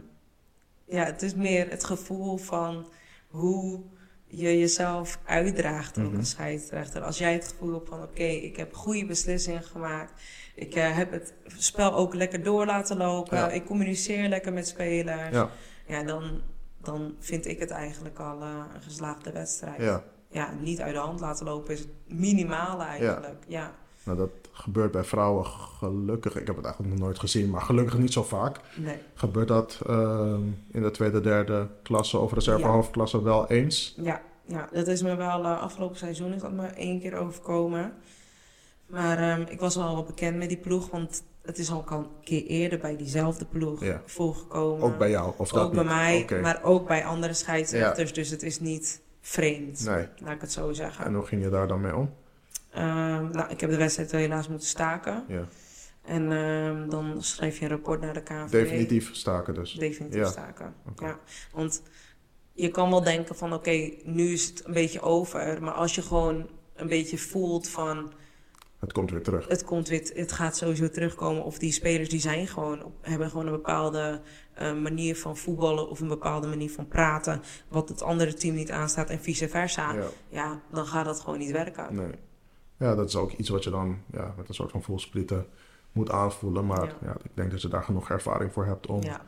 [0.86, 2.88] ja, het is meer het gevoel van
[3.28, 3.80] hoe
[4.26, 6.16] je jezelf uitdraagt ook Mhm.
[6.16, 7.02] als scheidsrechter.
[7.02, 10.22] Als jij het gevoel hebt van: oké, ik heb goede beslissingen gemaakt.
[10.54, 13.36] Ik eh, heb het spel ook lekker door laten lopen.
[13.38, 13.48] Ja.
[13.50, 15.34] Ik communiceer lekker met spelers.
[15.34, 15.50] Ja,
[15.86, 16.40] Ja, dan,
[16.80, 19.80] dan vind ik het eigenlijk al eh, een geslaagde wedstrijd.
[19.80, 20.02] ja.
[20.30, 23.44] Ja, niet uit de hand laten lopen is het minimale eigenlijk.
[23.46, 23.74] Ja.
[24.04, 26.36] Nou, dat gebeurt bij vrouwen gelukkig.
[26.36, 28.60] Ik heb het eigenlijk nog nooit gezien, maar gelukkig niet zo vaak.
[28.76, 28.96] Nee.
[29.14, 30.40] Gebeurt dat ehm,
[30.70, 32.68] in de tweede, derde klasse of reserve Ja.
[32.72, 33.94] hoofdklasse wel eens?
[34.02, 37.92] Ja, ja, dat is me wel eh, afgelopen seizoen is dat me één keer overkomen.
[38.86, 42.06] Maar ehm, ik was wel wel bekend met die ploeg, want het is al een
[42.24, 44.02] keer eerder bij diezelfde ploeg Ja.
[44.06, 44.82] voorgekomen.
[44.84, 45.32] Ook bij jou?
[45.36, 45.82] Of dat Ook bij
[46.14, 46.30] niet?
[46.30, 48.12] mij, maar ook bij andere scheidsrechters.
[48.12, 50.06] Dus het is niet vreemd, Nee.
[50.18, 51.04] laat ik het zo zeggen.
[51.04, 52.10] En hoe ging je daar dan mee om?
[52.74, 55.24] Ehm, nou, ik heb de wedstrijd helaas moeten staken.
[55.28, 55.44] Ja.
[56.04, 58.50] En ehm, dan schrijf je een rapport naar de KNVB.
[58.50, 59.72] Definitief staken dus.
[59.72, 60.30] Definitief Ja.
[60.30, 60.74] staken.
[61.00, 61.18] Ja,
[61.52, 61.82] want
[62.52, 65.62] je kan wel denken van oké, nu is het een beetje over.
[65.62, 68.12] Maar als je gewoon een beetje voelt van
[68.78, 69.48] Het komt weer terug.
[69.48, 71.44] het komt weer, het gaat sowieso terugkomen.
[71.44, 74.20] Of die spelers die zijn gewoon, hebben gewoon een bepaalde
[74.54, 77.42] eh, manier van voetballen of een bepaalde manier van praten.
[77.68, 79.92] Wat het andere team niet aanstaat en vice versa.
[79.94, 80.60] Ja, Ja.
[80.72, 81.94] dan gaat dat gewoon niet werken.
[81.94, 82.10] Nee.
[82.84, 85.46] Ja, dat is ook iets wat je dan ja, met een soort van voelsprieten
[85.92, 86.66] moet aanvoelen.
[86.66, 86.92] Maar Ja.
[87.02, 87.16] ja.
[87.22, 89.20] ik denk dat je daar genoeg ervaring voor hebt om Ja,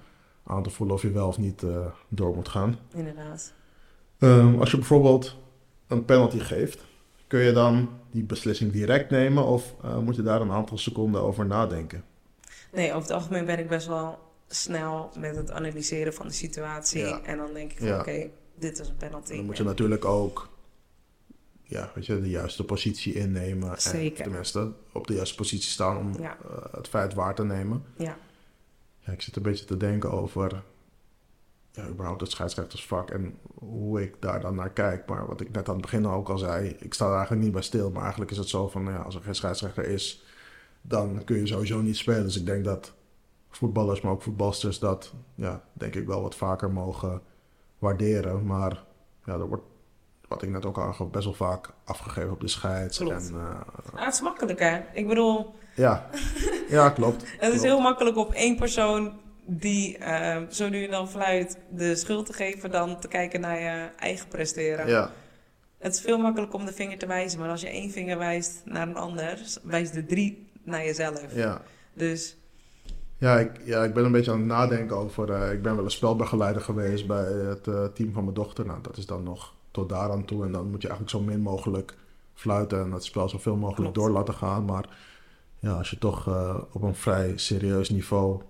[0.47, 2.79] aan te voelen of je wel of niet eh, door moet gaan.
[2.95, 3.53] inderdaad.
[4.19, 5.37] Ehm, als je bijvoorbeeld
[5.87, 6.85] een penalty geeft,
[7.27, 11.23] kun je dan die beslissing direct nemen of eh, moet je daar een aantal seconden
[11.23, 12.05] over nadenken?
[12.73, 17.01] Nee, over het algemeen ben ik best wel snel met het analyseren van de situatie.
[17.05, 17.21] Ja.
[17.23, 19.37] En dan denk ik van oké, dit is een penalty.
[19.37, 20.49] Dan moet je natuurlijk ook
[21.69, 23.71] ja, weet je, de juiste positie innemen.
[23.71, 24.23] En, Zeker.
[24.23, 26.37] tenminste, op de juiste positie staan om Ja.
[26.51, 27.85] eh, het feit waar te nemen.
[27.97, 28.17] Ja,
[28.99, 30.63] Ja, ik zit een beetje te denken over
[31.71, 35.09] ja, überhaupt het scheidsrechtersvak en hoe ik daar dan naar kijk.
[35.09, 37.53] Maar wat ik net aan het begin ook al zei, ik sta er eigenlijk niet
[37.53, 37.91] bij stil.
[37.91, 40.25] Maar eigenlijk is het zo van, ja, als er geen scheidsrechter is,
[40.83, 42.23] dan kun je sowieso niet spelen.
[42.25, 42.95] Dus ik denk dat
[43.51, 47.23] voetballers, maar ook voetbalsters dat, ja, denk ik wel wat vaker mogen
[47.79, 48.47] waarderen.
[48.47, 48.85] Maar
[49.25, 49.65] ja, er wordt,
[50.29, 52.99] wat ik net ook al aangaf, best wel vaak afgegeven op de scheids.
[52.99, 53.29] Klopt.
[53.31, 54.81] En, eh, Ah, het is makkelijk hè.
[54.93, 56.09] Ik bedoel, ja.
[56.69, 57.25] ja, klopt.
[57.39, 59.13] het is heel makkelijk op één persoon
[59.45, 63.61] die eh, zo nu en dan fluit de schuld te geven dan te kijken naar
[63.61, 64.87] je eigen presteren.
[64.89, 65.11] Ja,
[65.79, 68.63] Het is veel makkelijker om de vinger te wijzen, maar als je één vinger wijst
[68.65, 71.35] naar een ander, wijst de drie naar jezelf.
[71.35, 71.63] ja.
[71.95, 72.37] Dus
[73.19, 75.33] Ja ik, ja, ik ben een beetje aan het nadenken over.
[75.33, 78.67] eh, ik ben wel een spelbegeleider geweest bij het team van mijn dochter.
[78.67, 80.45] Nou, dat is dan nog tot daar aan toe.
[80.45, 81.97] En dan moet je eigenlijk zo min mogelijk
[82.35, 83.95] fluiten en het spel zoveel mogelijk Klopt.
[83.95, 84.65] door laten gaan.
[84.65, 84.99] Maar
[85.59, 88.43] ja, als je toch eh, op een vrij serieus niveau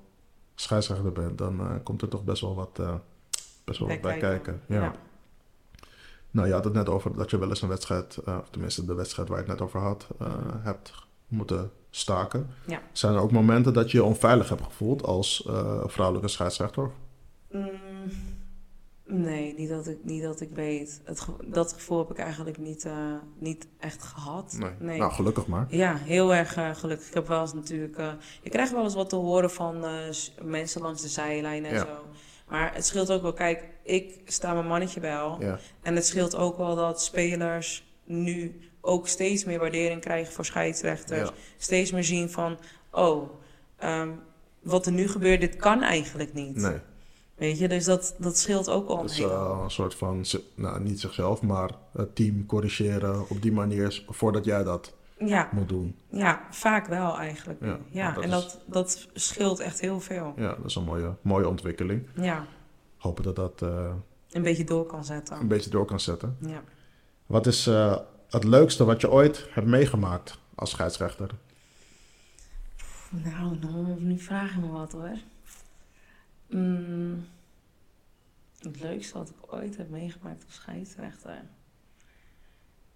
[0.60, 2.94] scheidsrechter bent, dan eh, komt er toch best wel wat, eh,
[3.64, 4.60] best wel wat bij kijken.
[4.66, 4.82] Ja.
[4.82, 4.94] Ja.
[6.30, 8.94] Nou, je had het net over dat je wel eens een wedstrijd, of tenminste de
[8.94, 10.92] wedstrijd waar je het net over had, eh, hebt
[11.28, 12.50] moeten staken.
[12.66, 12.80] Ja.
[12.92, 15.48] Zijn er ook momenten dat je je onveilig hebt gevoeld als
[15.84, 16.90] vrouwelijke scheidsrechter?
[17.50, 17.70] Mm,
[19.06, 21.00] nee, niet dat ik, niet dat ik weet.
[21.04, 24.56] Het, dat gevoel heb ik eigenlijk niet, eh, niet echt gehad.
[24.78, 24.98] Nee.
[24.98, 25.66] Nou, gelukkig maar.
[25.68, 27.06] Ja, heel erg eh, gelukkig.
[27.08, 27.96] Ik heb wel eens natuurlijk...
[27.96, 29.84] eh, je krijgt wel eens wat te horen van
[30.42, 31.80] mensen langs de zijlijn en Ja.
[31.80, 32.04] zo.
[32.48, 33.32] Maar het scheelt ook wel.
[33.32, 35.36] Kijk, ik sta mijn mannetje wel.
[35.40, 40.44] Ja, En het scheelt ook wel dat spelers nu ook steeds meer waardering krijgen voor
[40.44, 41.28] scheidsrechters.
[41.28, 41.34] Ja.
[41.58, 42.58] Steeds meer zien van...
[42.90, 43.30] Oh,
[43.76, 44.10] ehm,
[44.62, 46.56] wat er nu gebeurt, dit kan eigenlijk niet.
[46.56, 46.78] nee.
[47.36, 50.80] Weet je, dus dat, dat scheelt ook al een Dus eh, een soort van, nou
[50.80, 55.94] niet zichzelf, maar het team corrigeren op die manier voordat jij dat Ja, moet doen.
[56.08, 57.60] ja, vaak wel eigenlijk.
[57.64, 60.32] Ja, Ja, maar dat en is- dat, dat scheelt echt heel veel.
[60.36, 62.06] Ja, dat is een mooie, mooie ontwikkeling.
[62.14, 62.46] Ja,
[62.96, 63.92] Hopen dat dat eh,
[64.30, 65.48] een beetje door kan een zetten.
[65.48, 66.36] beetje door kan zetten.
[66.40, 66.62] Ja.
[67.26, 67.96] Wat is eh,
[68.28, 71.30] het leukste wat je ooit hebt meegemaakt als scheidsrechter?
[73.10, 75.16] Nou, nou, nu vraag je me wat hoor.
[76.48, 77.26] Mm,
[78.58, 81.42] het leukste wat ik ooit heb meegemaakt als scheidsrechter.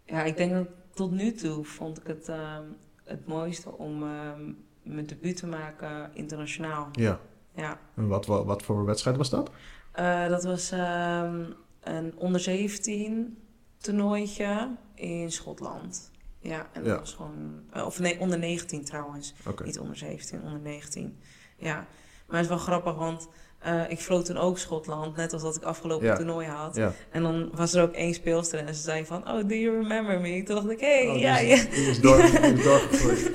[0.04, 2.64] Ja, ik denk dat tot nu toe vond ik het ehm,
[3.04, 6.88] het mooiste om ehm, mijn debuut te maken internationaal.
[6.92, 7.20] Ja.
[7.54, 7.78] Ja.
[7.94, 9.50] En wat, wat, wat voor wedstrijd was dat?
[9.92, 11.44] Eh, dat was ehm,
[11.80, 13.38] een onder 17
[13.78, 16.10] toernooitje in Schotland.
[16.38, 16.98] Ja, en dat Ja.
[16.98, 17.62] was gewoon...
[17.70, 19.34] eh, of nee, onder 19 trouwens.
[19.64, 21.18] Niet onder 17, onder 19.
[21.56, 21.86] Ja,
[22.30, 25.56] maar het is wel grappig, want eh, ik vloot toen ook Schotland, net als dat
[25.56, 26.16] ik afgelopen Ja.
[26.16, 26.76] toernooi had.
[26.76, 26.92] Ja.
[27.10, 30.20] En dan was er ook één speelster en ze zei van, oh, do you remember
[30.20, 30.42] me?
[30.42, 31.68] Toen dacht ik, hé, hey, Oh, ja, is, ja.
[31.70, 33.28] die is.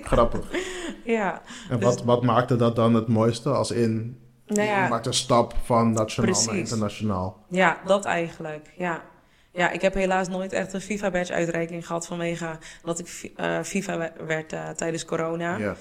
[0.10, 0.46] Grappig.
[1.04, 1.42] ja.
[1.70, 3.48] En Dus- wat, wat maakte dat dan het mooiste?
[3.50, 6.60] Als in, Nou je ja, maakt een stap van nationaal naar Precies.
[6.70, 7.44] internationaal.
[7.50, 9.02] ja, dat eigenlijk, ja.
[9.52, 14.24] Ja, ik heb helaas nooit echt een FIFA-badge-uitreiking gehad vanwege dat ik eh, FIFA we-
[14.26, 15.56] werd eh, tijdens corona.
[15.56, 15.76] Ja.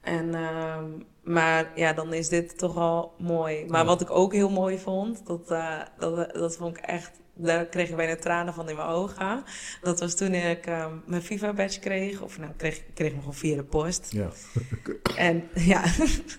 [0.00, 0.84] En, ehm,
[1.22, 3.64] maar ja, dan is dit toch al mooi.
[3.68, 3.86] Maar Ja.
[3.86, 7.20] wat ik ook heel mooi vond, dat, eh, dat, dat vond ik echt...
[7.34, 9.44] Daar kreeg ik bijna tranen van in mijn ogen.
[9.82, 12.20] Dat was toen ik ehm, mijn FIFA-badge kreeg.
[12.20, 14.08] Of nou, kreeg, ik kreeg hem gewoon via de post.
[14.10, 14.28] Ja.
[15.16, 15.84] En ja,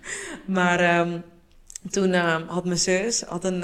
[0.46, 1.20] maar ehm,
[1.90, 3.64] toen ehm, had mijn zus had een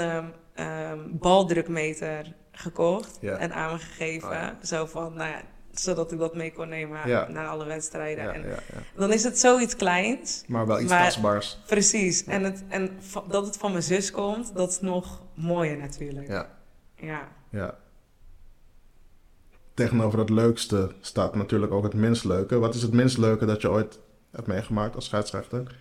[0.54, 3.36] ehm, baldrukmeter gekocht Ja.
[3.36, 4.28] en aan me gegeven.
[4.28, 4.58] Oh ja.
[4.62, 7.28] Zo van, nou ja, zodat ik dat mee kon nemen Ja.
[7.28, 8.24] naar alle wedstrijden.
[8.24, 8.58] Ja, en ja,
[8.96, 10.44] dan is het zoiets kleins.
[10.46, 11.58] Maar wel iets Maar- tastbaars.
[11.66, 12.24] Precies.
[12.24, 16.28] En, het, en dat het van mijn zus komt, dat is nog mooier natuurlijk.
[16.28, 16.48] Ja.
[16.96, 17.28] Ja.
[17.50, 17.78] Ja.
[19.74, 22.58] Tegenover het leukste staat natuurlijk ook het minst leuke.
[22.58, 23.98] Wat is het minst leuke dat je ooit
[24.30, 25.78] hebt meegemaakt als scheidsrechter?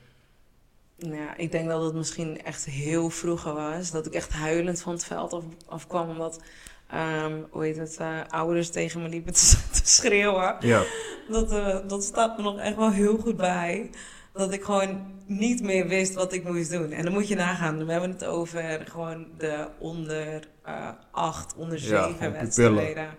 [0.98, 3.92] Nou Ja, ik denk dat het misschien echt heel vroeger was.
[3.92, 6.10] Dat ik echt huilend van het veld af, afkwam.
[6.10, 6.40] Omdat,
[6.90, 10.56] ehm, hoe heet het, eh, ouders tegen me liepen te, te schreeuwen.
[10.60, 10.84] Ja.
[11.30, 13.90] Dat, eh, dat staat me nog echt wel heel goed bij.
[14.34, 16.92] Dat ik gewoon niet meer wist wat ik moest doen.
[16.92, 17.86] En dan moet je nagaan.
[17.86, 23.10] We hebben het over gewoon de onder eh, acht, onder Ja, zeven gewoon wedstrijden.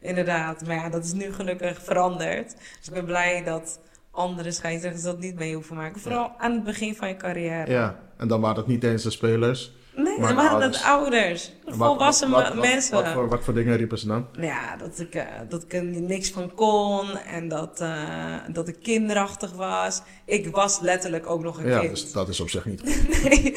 [0.00, 0.66] Inderdaad.
[0.66, 2.56] Maar ja, dat is nu gelukkig veranderd.
[2.78, 6.00] Dus ik ben blij dat andere scheidsrechters dat niet mee hoeven maken.
[6.00, 7.70] Vooral aan het begin van je carrière.
[7.70, 7.98] ja.
[8.16, 9.72] En dan waren het niet eens de spelers.
[9.96, 10.76] Nee, Maar waren ouders.
[10.76, 11.52] het ouders.
[11.64, 12.94] Wat- Volwassen wat- wat- mensen.
[12.94, 14.26] Wat, voor, wat voor dingen riepen ze dan?
[14.32, 18.76] Ja, dat ik, eh, dat ik er niks van kon en dat, eh, dat ik
[18.82, 20.02] kinderachtig was.
[20.24, 21.90] Ik was letterlijk ook nog een Ja, kind.
[21.90, 22.82] dus dat is op zich niet.
[23.22, 23.56] nee,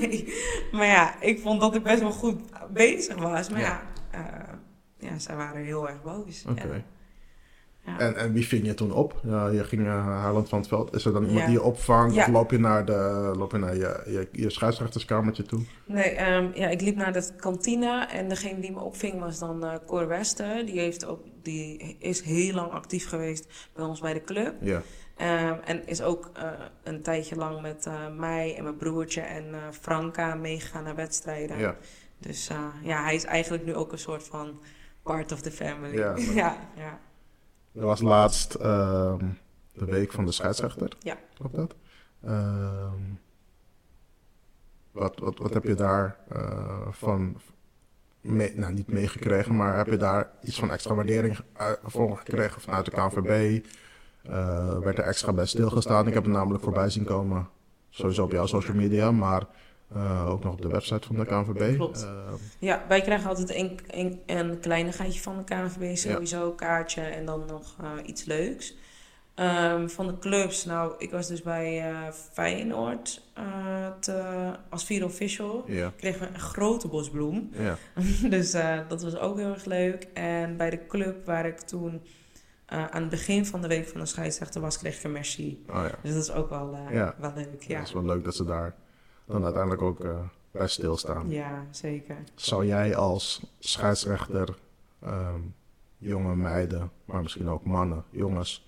[0.00, 0.34] nee.
[0.72, 2.40] Maar ja, ik vond dat ik best wel goed
[2.72, 3.48] bezig was.
[3.48, 4.18] Maar ja, Ja.
[4.18, 4.58] ja,
[5.10, 6.44] ja zij waren heel erg boos.
[6.48, 6.62] Oké.
[6.62, 6.82] Ja.
[7.90, 7.98] Ja.
[7.98, 9.20] En, en wie ving je toen op?
[9.22, 10.94] Ja, je ging uh, Haaland van het veld.
[10.94, 12.16] Is er dan iemand die je opvangt?
[12.16, 15.60] Of loop je naar, de, loop je, naar je, je, je scheidsrechterskamertje toe?
[15.86, 19.64] Nee, ehm, ja, ik liep naar de kantine en degene die me opving was dan
[19.64, 20.66] eh Cor Wester.
[20.66, 24.54] Die, heeft ook, die is heel lang actief geweest bij ons bij de club.
[24.60, 24.82] Ja.
[25.16, 26.50] Ehm, en is ook eh,
[26.82, 31.58] een tijdje lang met eh, mij en mijn broertje en Franka meegegaan naar wedstrijden.
[31.58, 31.76] ja.
[32.18, 32.50] Dus
[32.82, 34.60] ja, hij is eigenlijk nu ook een soort van
[35.02, 35.96] part of the family.
[35.96, 36.14] Ja,
[36.76, 36.98] ja.
[37.72, 39.24] Er was laatst ehm,
[39.72, 40.96] de week van de scheidsrechter.
[40.98, 41.16] Ja.
[41.34, 41.74] Klopt dat?
[42.24, 43.02] Ehm,
[44.92, 47.36] wat, wat, wat heb je daar eh, van,
[48.20, 52.60] mee, nou niet meegekregen, maar heb je daar iets van extra waardering uit- voor gekregen
[52.60, 53.64] vanuit de KNVB?
[54.22, 56.06] Eh werd er extra bij stilgestaan?
[56.06, 57.48] Ik heb het namelijk voorbij zien komen,
[57.90, 59.46] sowieso op jouw social media, maar
[59.94, 61.76] Eh, ook nog op de website van de KNVB.
[61.76, 62.02] Klopt.
[62.02, 67.24] Eh, Ja, wij krijgen altijd een, een, een kleinigheidje van de KNVB, sowieso kaartje en
[67.24, 68.74] dan nog eh, iets leuks.
[69.34, 71.92] Ehm, van de clubs, nou, ik was dus bij
[72.32, 73.22] Feyenoord
[74.00, 74.22] te,
[74.68, 75.64] als vier official.
[75.66, 77.50] ja, Kregen we een grote bosbloem.
[77.52, 77.76] ja,
[78.30, 78.50] dus
[78.88, 80.06] dat was ook heel erg leuk.
[80.14, 82.02] En bij de club waar ik toen
[82.66, 85.64] aan het begin van de week van de scheidsrechter was, kreeg ik een merci.
[85.68, 85.94] oh ja.
[86.02, 87.14] Dus dat is ook wel, Ja.
[87.18, 87.62] wel leuk.
[87.62, 87.78] Ja.
[87.78, 88.74] Het is wel leuk dat ze daar
[89.30, 90.18] dan uiteindelijk ook eh,
[90.50, 91.28] bij stilstaan.
[91.30, 92.16] ja zeker.
[92.34, 94.58] Zou jij als scheidsrechter
[95.02, 95.40] ehm,
[95.98, 98.66] jonge meiden, maar misschien ook mannen, jongens,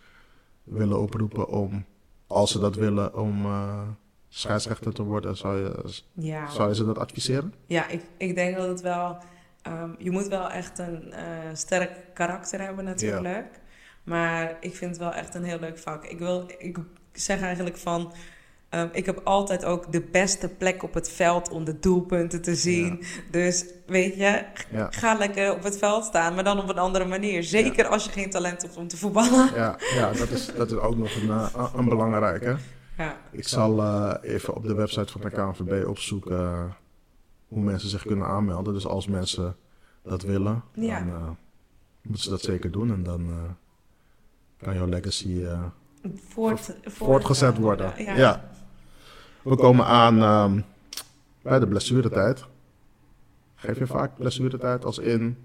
[0.64, 1.84] willen oproepen om,
[2.26, 3.82] als ze dat willen, om eh,
[4.28, 5.36] scheidsrechter te worden?
[5.36, 6.50] Zou je, Ja.
[6.50, 7.54] zou je ze dat adviseren?
[7.66, 9.18] Ja, ik, ik denk dat het wel.
[9.62, 13.60] ehm, je moet wel echt een eh, sterk karakter hebben, natuurlijk.
[14.04, 16.04] Maar ik vind het wel echt een heel leuk vak.
[16.04, 16.78] Ik, wil, ik
[17.12, 18.12] zeg eigenlijk van.
[18.72, 22.54] Ehm, ik heb altijd ook de beste plek op het veld om de doelpunten te
[22.54, 23.02] zien.
[23.30, 27.04] Dus weet je, Ja, ga lekker op het veld staan, maar dan op een andere
[27.04, 27.42] manier.
[27.42, 29.54] Zeker als je geen talent hebt om te voetballen.
[29.54, 32.56] ja, ja dat, is, dat is ook nog een, eh, een belangrijke.
[32.98, 36.64] Ja, Ik zal eh, even op de website van de KNVB opzoeken eh,
[37.48, 38.74] hoe mensen zich kunnen aanmelden.
[38.74, 39.56] Dus als mensen
[40.02, 41.36] dat willen, dan
[42.02, 42.92] moeten ze dat zeker doen.
[42.92, 43.30] En dan
[44.58, 45.44] kan jouw legacy
[46.28, 47.92] voort, voortgezet worden.
[47.96, 48.16] Ja.
[48.16, 48.50] Ja.
[49.42, 50.60] We komen aan ehm,
[51.42, 52.44] bij de blessuretijd.
[53.54, 55.36] Geef je vaak blessuretijd als in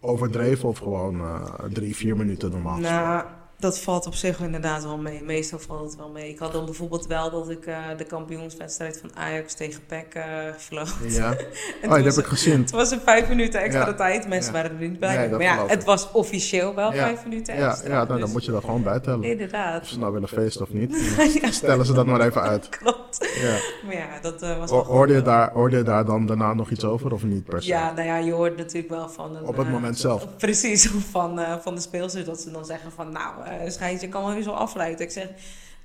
[0.00, 2.78] overdreven of gewoon eh, drie, vier minuten normaal?
[2.78, 3.24] Nou,
[3.60, 5.22] dat valt op zich inderdaad wel mee.
[5.22, 6.28] Meestal valt het wel mee.
[6.28, 10.24] Ik had dan bijvoorbeeld wel dat ik eh, de kampioenswedstrijd van Ajax tegen PEC eh
[10.56, 10.94] verloot.
[11.08, 11.30] Ja,
[11.84, 12.60] oh, dat heb ik gezien.
[12.60, 13.94] Het was een vijf minuten extra Ja.
[13.94, 14.28] tijd.
[14.28, 14.62] Mensen Ja.
[14.62, 15.16] waren er niet bij.
[15.16, 17.02] Nee, maar ja, het was officieel wel Ja.
[17.04, 17.88] vijf minuten Ja, extra.
[17.88, 19.18] ja nou, dan dus- moet je dat gewoon bijtellen.
[19.18, 19.86] Of Inderdaad.
[19.86, 21.14] ze nou willen feesten of niet.
[21.42, 22.68] ja, Stellen ze dat maar even uit.
[22.78, 23.28] klopt.
[23.40, 23.58] Ja.
[23.86, 26.84] Maar ja, dat eh, was Hoorde je, daar, hoorde je daar dan daarna nog iets
[26.84, 27.68] over of niet per se?
[27.68, 29.36] Ja, nou ja, je hoort natuurlijk wel van...
[29.36, 30.26] Een, Op het eh, moment zelf.
[30.36, 33.12] Precies, van, eh, van de speelsters dat ze dan zeggen van...
[33.12, 35.00] Nou, eh schijntje kan wel weer zo afleiden.
[35.06, 35.28] Ik zeg,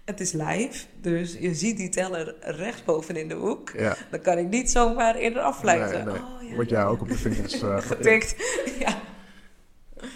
[0.06, 3.69] het is live, dus je ziet die teller rechtsboven in de hoek.
[3.78, 3.95] Ja.
[4.12, 6.06] Dan kan ik niet zomaar eerder afleiden.
[6.06, 6.21] Nee, nee.
[6.43, 6.86] Oh, ja, Word jij ja.
[6.88, 8.36] ook op je vingers eh, getikt.
[8.80, 8.95] ja.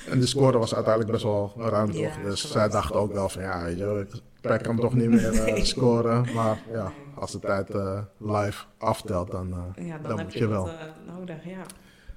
[0.09, 2.01] En de score was uiteindelijk best wel ruim, toch?
[2.23, 2.55] Dus klopt.
[2.55, 5.65] zij dachten ook wel van, ja, ik kan toch niet meer eh, Nee.
[5.65, 6.25] scoren.
[6.33, 10.33] Maar ja, als de tijd eh, live aftelt, dan, eh, ja, dan, dan heb moet
[10.33, 10.73] je, je dat wel.
[10.73, 11.61] eh, nodig, ja.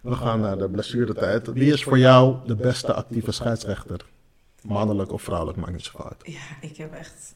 [0.00, 1.52] We gaan naar de blessuretijd.
[1.52, 4.06] Wie is voor jou de beste actieve scheidsrechter?
[4.62, 6.16] Mannelijk of vrouwelijk, maakt niet zoveel uit.
[6.22, 7.34] Ja, ik heb echt...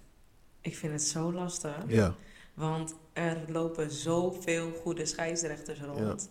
[0.60, 1.76] Ik vind het zo lastig.
[1.86, 2.14] Ja,
[2.54, 6.28] Want er lopen zoveel goede scheidsrechters rond.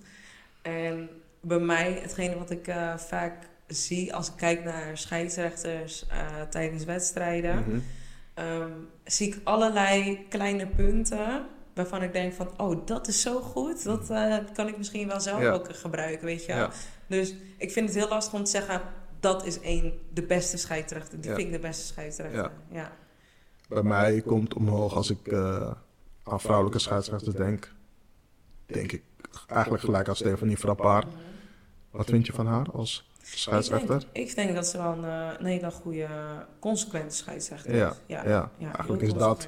[0.62, 1.10] En
[1.42, 6.84] bij mij, hetgene wat ik eh, vaak zie als ik kijk naar scheidsrechters eh, tijdens
[6.84, 7.80] wedstrijden, Mhm.
[8.34, 8.72] ehm,
[9.04, 13.84] zie ik allerlei kleine punten waarvan ik denk van, oh, dat is zo goed.
[13.84, 15.52] Dat eh, kan ik misschien wel zelf Ja.
[15.52, 16.58] ook gebruiken, weet je wel.
[16.58, 16.72] Ja.
[17.08, 18.82] Dus ik vind het heel lastig om te zeggen,
[19.20, 21.22] dat is één, de beste scheidsrechter.
[21.22, 21.36] Die Ja.
[21.36, 22.52] vind ik de beste scheidsrechter.
[22.72, 22.92] Ja.
[23.68, 25.72] Bij mij komt omhoog als ik eh,
[26.24, 27.74] aan vrouwelijke scheidsrechters denk.
[28.66, 29.04] Denk ik
[29.48, 31.06] eigenlijk gelijk aan Stefanie Frappard.
[31.92, 33.96] Wat vind je van haar als scheidsrechter?
[33.96, 36.08] Ik denk, ik denk dat ze wel een, eh, een hele goede,
[36.60, 37.96] consequente scheidsrechter Ja, is.
[38.08, 38.52] Ja, ja.
[38.62, 39.48] Eigenlijk is dat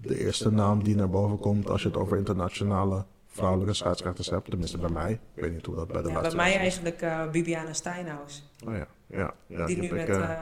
[0.00, 4.50] de eerste naam die naar boven komt als je het over internationale vrouwelijke scheidsrechters hebt.
[4.50, 5.12] Tenminste bij mij.
[5.34, 6.58] Ik weet niet hoe dat bij de Ja, bij laatste mij is.
[6.58, 8.50] eigenlijk eh, Bibiana Steinhaus.
[8.66, 9.66] Oh ja, ja, ja.
[9.66, 10.38] die die nu heb met, ik, eh, eh,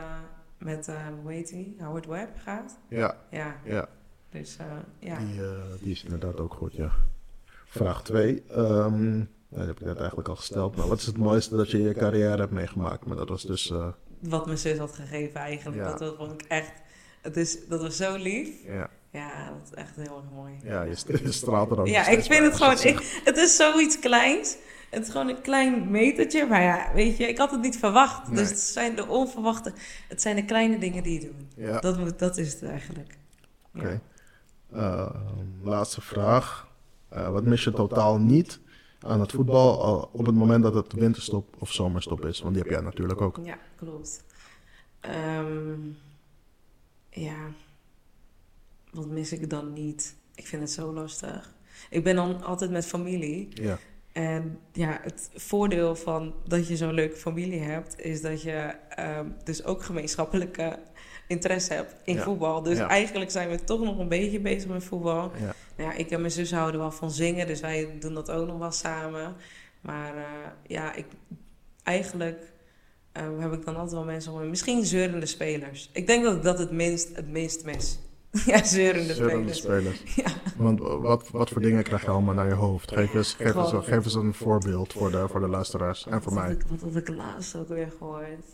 [0.58, 0.90] met
[1.22, 1.76] hoe heet die?
[1.78, 2.78] Howard Webb gaat.
[2.88, 3.88] ja, Ja, ja.
[4.30, 4.56] dus
[4.98, 5.18] ja.
[5.18, 5.40] Die,
[5.80, 6.90] die is inderdaad ook goed, ja.
[7.64, 8.42] Vraag 2.
[8.50, 10.76] Ehm dat heb ik net eigenlijk al gesteld.
[10.76, 13.06] Maar wat is het mooiste dat je in je carrière hebt meegemaakt?
[13.06, 13.72] Maar dat was dus...
[14.20, 15.76] Wat mijn zus had gegeven eigenlijk.
[15.82, 15.88] Ja.
[15.88, 16.72] Dat, dat vond ik echt...
[17.22, 18.48] Het is, dat was zo lief.
[18.66, 20.52] ja, Ja, dat is echt heel erg mooi.
[20.62, 22.76] ja je, st- je straalt er ook Ja, ik vind het gewoon...
[22.82, 24.56] Ik, het is zoiets kleins.
[24.90, 26.46] Het is gewoon een klein metertje.
[26.46, 28.26] Maar ja, weet je, ik had het niet verwacht.
[28.28, 28.36] Nee.
[28.36, 29.72] Dus het zijn de onverwachte...
[30.08, 31.46] Het zijn de kleine dingen die je doet.
[31.56, 33.16] Ja, Dat, moet, dat is het eigenlijk.
[33.72, 33.80] Ja.
[33.80, 34.00] oké.
[34.72, 35.10] Eh,
[35.62, 36.68] laatste vraag.
[37.08, 38.60] Eh, wat mis je totaal niet
[39.00, 42.40] aan het voetbal al op het moment dat het winterstop of zomerstop is?
[42.40, 43.38] Want die heb jij natuurlijk ook.
[43.42, 44.24] Ja, klopt.
[45.00, 45.80] Ehm,
[47.20, 47.50] ja,
[48.90, 50.14] wat mis ik dan niet?
[50.34, 51.54] Ik vind het zo lastig.
[51.90, 53.48] Ik ben dan altijd met familie.
[53.54, 53.78] Ja,
[54.12, 59.26] En ja, het voordeel van dat je zo'n leuke familie hebt, is dat je ehm,
[59.44, 60.78] dus ook gemeenschappelijke
[61.28, 62.22] interesse hebt in Ja.
[62.22, 62.62] voetbal.
[62.62, 62.88] Dus Ja.
[62.88, 65.32] eigenlijk zijn we toch nog een beetje bezig met voetbal.
[65.38, 65.54] ja.
[65.76, 68.46] Nou ja, ik en mijn zus houden wel van zingen, dus wij doen dat ook
[68.46, 69.36] nog wel samen.
[69.80, 70.24] Maar eh,
[70.66, 71.06] ja, ik,
[71.82, 72.52] eigenlijk
[73.18, 74.46] eh, heb ik dan altijd wel mensen om me.
[74.46, 75.90] Misschien zeurende spelers.
[75.92, 77.98] Ik denk dat ik dat het minst, het minst mis.
[78.46, 79.98] ja, zeurende Zeurende spelers.
[79.98, 80.14] spelers.
[80.24, 80.30] Ja.
[80.56, 82.92] Want wat, wat voor dingen krijg je allemaal naar je hoofd?
[82.92, 86.34] Geef eens, geef eens, geef eens een voorbeeld voor de, voor de luisteraars en voor
[86.34, 86.56] mij.
[86.68, 88.44] Wat had ik laatst ook weer gehoord?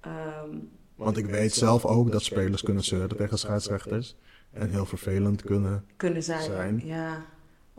[0.00, 0.56] Ehm,
[0.94, 4.16] Want ik weet zelf ook dat spelers kunnen zeuren tegen scheidsrechters.
[4.52, 5.84] En heel vervelend kunnen.
[5.96, 6.42] kunnen zijn.
[6.42, 6.80] Zijn.
[6.84, 7.24] Ja.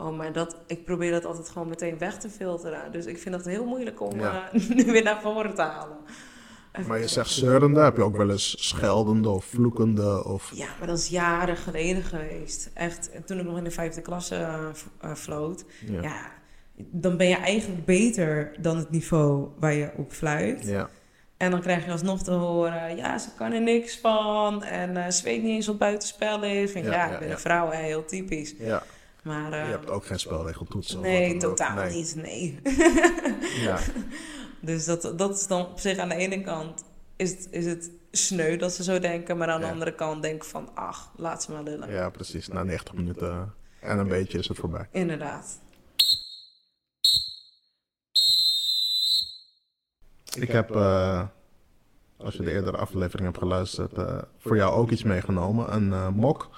[0.00, 2.92] Oh, maar dat, ik probeer dat altijd gewoon meteen weg te filteren.
[2.92, 4.50] Dus ik vind dat heel moeilijk om Ja.
[4.52, 5.96] eh, nu weer naar voren te halen.
[6.86, 10.50] Maar je zegt zeurende, heb je ook wel eens scheldende of vloekende of...
[10.54, 12.70] Ja, maar dat is jaren geleden geweest.
[12.74, 14.48] Echt, toen ik nog in de vijfde klasse
[15.00, 15.64] eh, floot.
[15.86, 16.02] Ja.
[16.02, 16.32] Ja,
[16.76, 20.64] dan ben je eigenlijk beter dan het niveau waar je op fluit.
[20.64, 20.88] Ja.
[21.36, 24.62] En dan krijg je alsnog te horen, ja, ze kan er niks van.
[24.64, 26.72] En ze weet niet eens wat buitenspel is.
[26.72, 28.54] Ik, Ja, ik ben een vrouw, hè, heel typisch.
[28.58, 28.82] ja.
[29.22, 31.00] Maar Je eh, hebt ook geen spelregeltoetsen.
[31.00, 31.94] nee, totaal Nee.
[31.94, 32.58] niet, nee.
[33.66, 33.78] Ja.
[34.62, 36.84] Dus dat, dat is dan op zich aan de ene kant
[37.16, 39.36] is het, is het sneu dat ze zo denken.
[39.36, 39.72] Maar aan de Ja.
[39.72, 41.90] andere kant denk ik van, ach, laat ze maar lullen.
[41.90, 42.48] ja, precies.
[42.48, 44.88] Na 90 minuten en een beetje is het voorbij.
[44.90, 45.58] Inderdaad.
[50.38, 51.26] Ik heb, eh,
[52.16, 55.74] als je de eerdere aflevering hebt geluisterd, eh, voor jou ook iets meegenomen.
[55.74, 56.50] Een eh, mok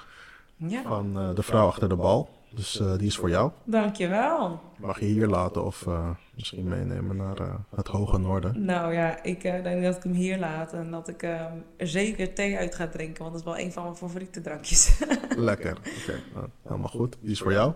[0.57, 2.29] Ja, van eh, de vrouw achter de bal.
[2.55, 3.51] Dus eh, die is voor jou.
[3.65, 4.61] dankjewel.
[4.83, 8.65] Mag je hier laten of eh, misschien meenemen naar eh, het hoge noorden.
[8.65, 11.41] Nou ja, ik denk dat ik hem hier laat en dat ik eh,
[11.77, 15.01] er zeker thee uit ga drinken, want dat is wel een van mijn favoriete drankjes.
[15.37, 15.77] Lekker.
[16.01, 17.17] Oké, nou, helemaal goed.
[17.21, 17.73] Die is voor jou.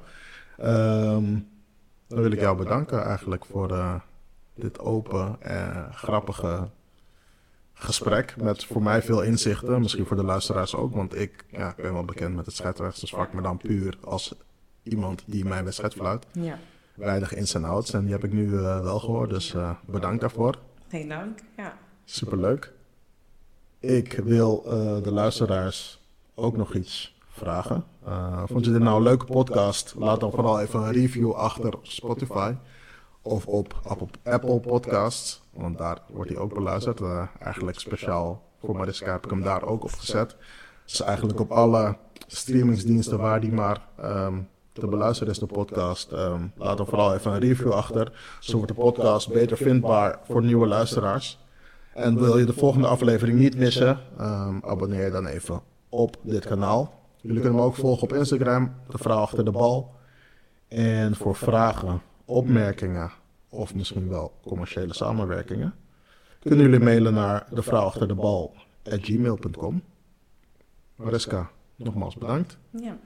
[0.56, 1.38] Ehm,
[2.08, 4.00] dan wil ik jou bedanken eigenlijk voor
[4.54, 6.68] dit open en grappige
[7.72, 8.34] gesprek.
[8.36, 9.80] Met voor mij veel inzichten.
[9.80, 10.94] Misschien voor de luisteraars ook.
[10.94, 13.32] Want ik ja, ik ben wel bekend met het scheidsrechtersvak.
[13.32, 14.34] Maar dan puur als
[14.86, 16.26] iemand die mijn wedstrijd fluit.
[16.32, 16.58] ja,
[16.94, 17.92] Weinig ins en outs.
[17.92, 19.30] En die heb ik nu eh, wel gehoord.
[19.30, 20.58] Dus eh, bedankt daarvoor.
[20.88, 21.38] geen dank.
[21.56, 21.78] Ja.
[22.04, 22.72] Superleuk.
[23.80, 26.02] Ik wil eh, de luisteraars
[26.34, 27.84] ook nog iets vragen.
[28.44, 29.94] Vond je dit nou een leuke podcast?
[29.98, 32.54] Laat dan vooral even een review achter op Spotify.
[33.22, 35.42] Of op Apple, Apple Podcasts.
[35.52, 37.00] Want daar wordt hij ook beluisterd.
[37.40, 40.36] Eigenlijk speciaal voor Mariska heb ik hem daar ook op gezet.
[40.84, 44.38] Dus eigenlijk op alle streamingsdiensten waar die maar ehm,
[44.80, 46.12] te beluisteren is, de podcast.
[46.12, 48.12] ehm, laat dan vooral even een review achter.
[48.40, 51.38] Zo wordt de podcast beter vindbaar voor nieuwe luisteraars.
[51.94, 56.46] En wil je de volgende aflevering niet missen, ehm, abonneer je dan even op dit
[56.46, 57.00] kanaal.
[57.20, 59.94] Jullie kunnen me ook volgen op Instagram, de vrouw achter de bal.
[60.68, 63.10] En voor vragen, opmerkingen
[63.50, 65.74] of misschien wel commerciële samenwerkingen,
[66.40, 68.54] kunnen jullie mailen naar de vrouw achter de bal
[68.84, 69.82] gmail.com.
[70.96, 72.58] Mariska, nogmaals bedankt.
[72.70, 72.96] ja.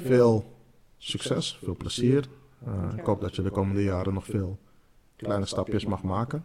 [0.00, 0.55] Veel
[0.98, 2.26] succes, veel plezier.
[2.64, 4.58] Eh, ik hoop dat je de komende jaren nog veel
[5.16, 6.44] kleine stapjes mag maken.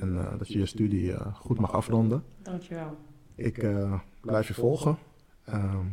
[0.00, 2.24] En eh, dat je je studie eh, goed mag afronden.
[2.42, 2.96] Dankjewel.
[3.34, 4.98] Ik eh, blijf je volgen.
[5.44, 5.86] Ehm,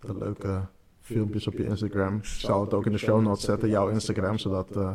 [0.00, 0.66] de leuke
[1.00, 2.16] filmpjes op je Instagram.
[2.16, 4.38] Ik zal het ook in de show notes zetten, jouw Instagram.
[4.38, 4.90] Zodat eh,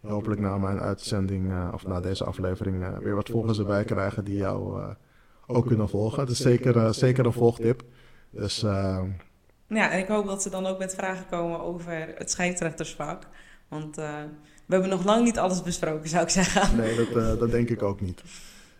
[0.00, 3.84] je hopelijk na mijn uitzending, eh, of na deze aflevering, eh, weer wat volgers erbij
[3.84, 4.88] krijgen die jou eh,
[5.46, 6.20] ook kunnen volgen.
[6.20, 7.82] Het is zeker, eh, zeker een volgtip.
[8.30, 9.10] Dus ehm,
[9.74, 13.26] Ja, en ik hoop dat ze dan ook met vragen komen over het scheidsrechtersvak.
[13.68, 14.22] Want eh,
[14.66, 16.76] we hebben nog lang niet alles besproken, zou ik zeggen.
[16.76, 18.22] Nee, dat, eh, dat denk ik ook niet.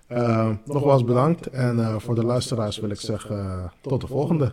[0.07, 1.47] Eh, nogmaals bedankt.
[1.47, 4.53] En eh, voor de luisteraars wil ik zeggen, tot de volgende.